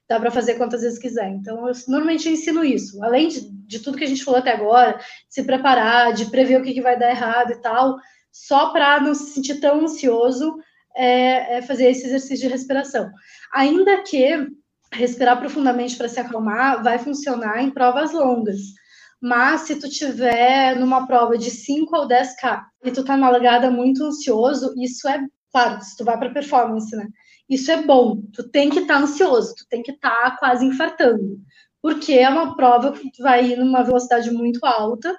[0.08, 1.30] Dá para fazer quantas vezes quiser.
[1.30, 3.04] Então, eu normalmente eu ensino isso.
[3.04, 6.64] Além de, de, tudo que a gente falou até agora, se preparar, de prever o
[6.64, 7.98] que, que vai dar errado e tal,
[8.32, 10.56] só para não se sentir tão ansioso,
[10.96, 13.10] é, é fazer esse exercício de respiração.
[13.54, 14.48] Ainda que
[14.94, 18.60] respirar profundamente para se acalmar vai funcionar em provas longas
[19.22, 23.72] mas se tu tiver numa prova de 5 ou 10K e tu tá na largada
[23.72, 25.20] muito ansioso, isso é,
[25.52, 27.08] claro, se tu vai para performance, né?
[27.50, 28.22] Isso é bom.
[28.34, 31.40] Tu tem que estar tá ansioso, tu tem que estar tá quase infartando.
[31.82, 35.16] Porque é uma prova que tu vai ir numa velocidade muito alta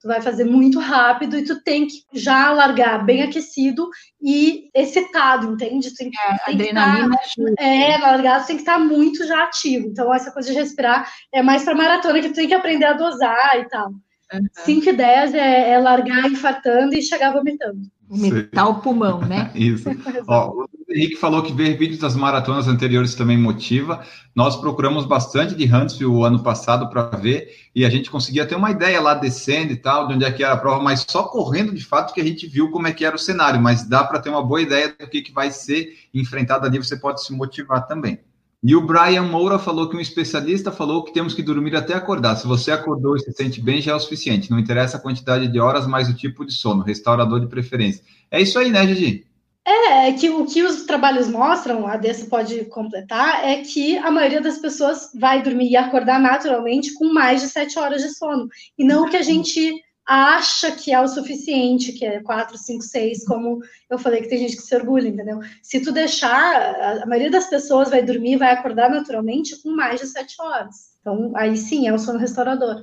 [0.00, 3.88] tu vai fazer muito rápido e tu tem que já largar bem aquecido
[4.20, 5.90] e excitado, entende?
[5.90, 7.16] Tu tem, é, tem adrenalina.
[7.16, 9.88] Que tá, é, na largada tu tem que estar tá muito já ativo.
[9.88, 12.92] Então, essa coisa de respirar é mais para maratona que tu tem que aprender a
[12.92, 13.90] dosar e tal.
[14.32, 14.46] Uhum.
[14.52, 17.80] 5 e 10 é, é largar infartando e chegar vomitando.
[18.08, 19.50] Vomitar o pulmão, né?
[19.56, 19.88] Isso.
[20.26, 24.02] Ó, o Henrique falou que ver vídeos das maratonas anteriores também motiva.
[24.34, 28.54] Nós procuramos bastante de Huntsville o ano passado para ver e a gente conseguia ter
[28.54, 31.24] uma ideia lá descendo e tal, de onde é que era a prova, mas só
[31.24, 34.02] correndo de fato que a gente viu como é que era o cenário, mas dá
[34.04, 37.32] para ter uma boa ideia do que, que vai ser enfrentado ali, você pode se
[37.34, 38.18] motivar também.
[38.62, 42.34] E o Brian Moura falou que um especialista falou que temos que dormir até acordar.
[42.36, 44.50] Se você acordou e se sente bem, já é o suficiente.
[44.50, 48.02] Não interessa a quantidade de horas, mas o tipo de sono, restaurador de preferência.
[48.30, 49.24] É isso aí, né, Gigi?
[49.64, 54.10] É, é que o que os trabalhos mostram, a Dessa pode completar, é que a
[54.10, 58.48] maioria das pessoas vai dormir e acordar naturalmente com mais de sete horas de sono.
[58.76, 59.72] E não o que a gente
[60.08, 64.38] acha que é o suficiente, que é 4, 5, 6, como eu falei que tem
[64.38, 65.40] gente que se orgulha, entendeu?
[65.62, 70.06] Se tu deixar, a maioria das pessoas vai dormir, vai acordar naturalmente com mais de
[70.06, 70.76] 7 horas.
[71.02, 72.80] Então, aí sim, é o sono restaurador.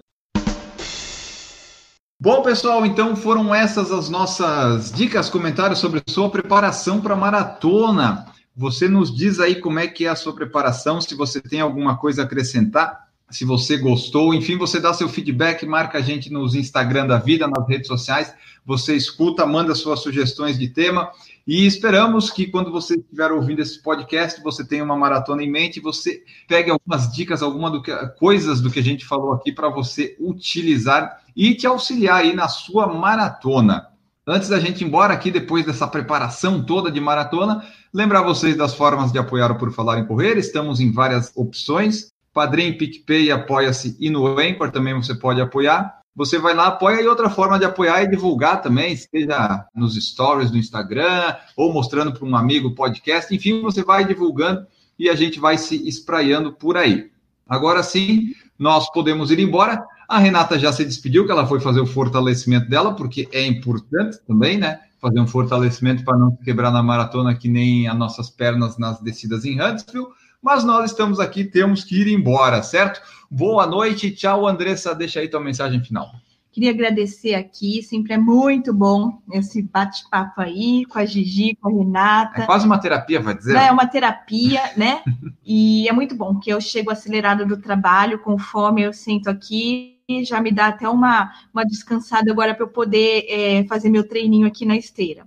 [2.21, 8.27] Bom, pessoal, então foram essas as nossas dicas, comentários sobre sua preparação para maratona.
[8.55, 11.97] Você nos diz aí como é que é a sua preparação, se você tem alguma
[11.97, 13.04] coisa a acrescentar
[13.35, 17.45] se você gostou, enfim, você dá seu feedback, marca a gente nos Instagram da vida,
[17.45, 18.33] nas redes sociais,
[18.65, 21.11] você escuta, manda suas sugestões de tema
[21.45, 25.81] e esperamos que quando você estiver ouvindo esse podcast, você tenha uma maratona em mente,
[25.81, 29.67] você pegue algumas dicas, algumas do que, coisas do que a gente falou aqui para
[29.67, 33.89] você utilizar e te auxiliar aí na sua maratona.
[34.25, 38.73] Antes da gente ir embora aqui, depois dessa preparação toda de maratona, lembrar vocês das
[38.73, 40.37] formas de apoiar o Por Falar em Correr.
[40.37, 42.14] Estamos em várias opções.
[42.35, 46.01] Padrim, PicPay, Apoia-se e no Anchor também você pode apoiar.
[46.13, 50.51] você vai lá, apoia e outra forma de apoiar é divulgar também, seja nos stories
[50.51, 54.67] do Instagram ou mostrando para um amigo podcast, enfim, você vai divulgando
[54.99, 57.09] e a gente vai se espraiando por aí.
[57.47, 59.85] Agora sim, nós podemos ir embora.
[60.07, 64.19] A Renata já se despediu, que ela foi fazer o fortalecimento dela, porque é importante
[64.27, 64.81] também, né?
[65.01, 69.45] Fazer um fortalecimento para não quebrar na maratona que nem as nossas pernas nas descidas
[69.45, 70.07] em Huntsville.
[70.45, 73.01] Mas nós estamos aqui, temos que ir embora, certo?
[73.31, 74.93] Boa noite, tchau, Andressa.
[74.93, 76.11] Deixa aí tua mensagem final.
[76.51, 81.71] Queria agradecer aqui, sempre é muito bom esse bate-papo aí com a Gigi, com a
[81.71, 82.43] Renata.
[82.43, 83.55] É quase uma terapia, vai dizer?
[83.57, 85.01] É uma terapia, né?
[85.43, 89.97] e é muito bom, que eu chego acelerado do trabalho, com fome, eu sento aqui
[90.07, 94.07] e já me dá até uma, uma descansada agora para eu poder é, fazer meu
[94.07, 95.25] treininho aqui na esteira.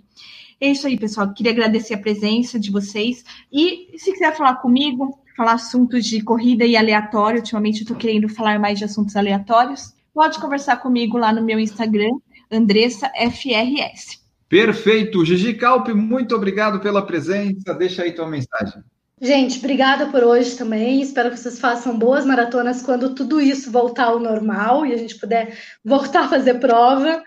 [0.60, 1.32] É isso aí, pessoal.
[1.32, 3.24] Queria agradecer a presença de vocês.
[3.52, 8.28] E se quiser falar comigo, falar assuntos de corrida e aleatório, ultimamente eu estou querendo
[8.28, 12.10] falar mais de assuntos aleatórios, pode conversar comigo lá no meu Instagram,
[12.50, 14.18] AndressaFRS.
[14.48, 15.24] Perfeito.
[15.24, 17.74] Gigi Calpe, muito obrigado pela presença.
[17.74, 18.82] Deixa aí tua mensagem.
[19.20, 21.02] Gente, obrigada por hoje também.
[21.02, 25.16] Espero que vocês façam boas maratonas quando tudo isso voltar ao normal e a gente
[25.16, 27.22] puder voltar a fazer prova.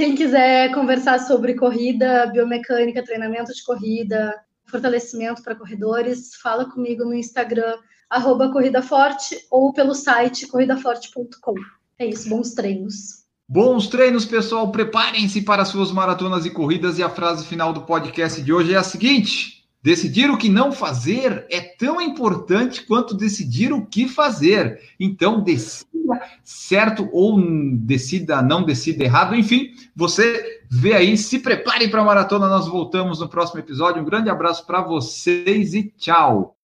[0.00, 4.34] Quem quiser conversar sobre corrida, biomecânica, treinamento de corrida,
[4.64, 7.76] fortalecimento para corredores, fala comigo no Instagram,
[8.08, 11.52] arroba Corrida Forte, ou pelo site corridaforte.com.
[11.98, 13.26] É isso, bons treinos.
[13.46, 14.72] Bons treinos, pessoal.
[14.72, 16.98] Preparem-se para suas maratonas e corridas.
[16.98, 19.59] E a frase final do podcast de hoje é a seguinte.
[19.82, 24.80] Decidir o que não fazer é tão importante quanto decidir o que fazer.
[24.98, 25.90] Então, decida
[26.42, 27.40] certo ou
[27.78, 29.34] decida, não decida errado.
[29.34, 32.46] Enfim, você vê aí, se prepare para a maratona.
[32.46, 34.02] Nós voltamos no próximo episódio.
[34.02, 36.59] Um grande abraço para vocês e tchau.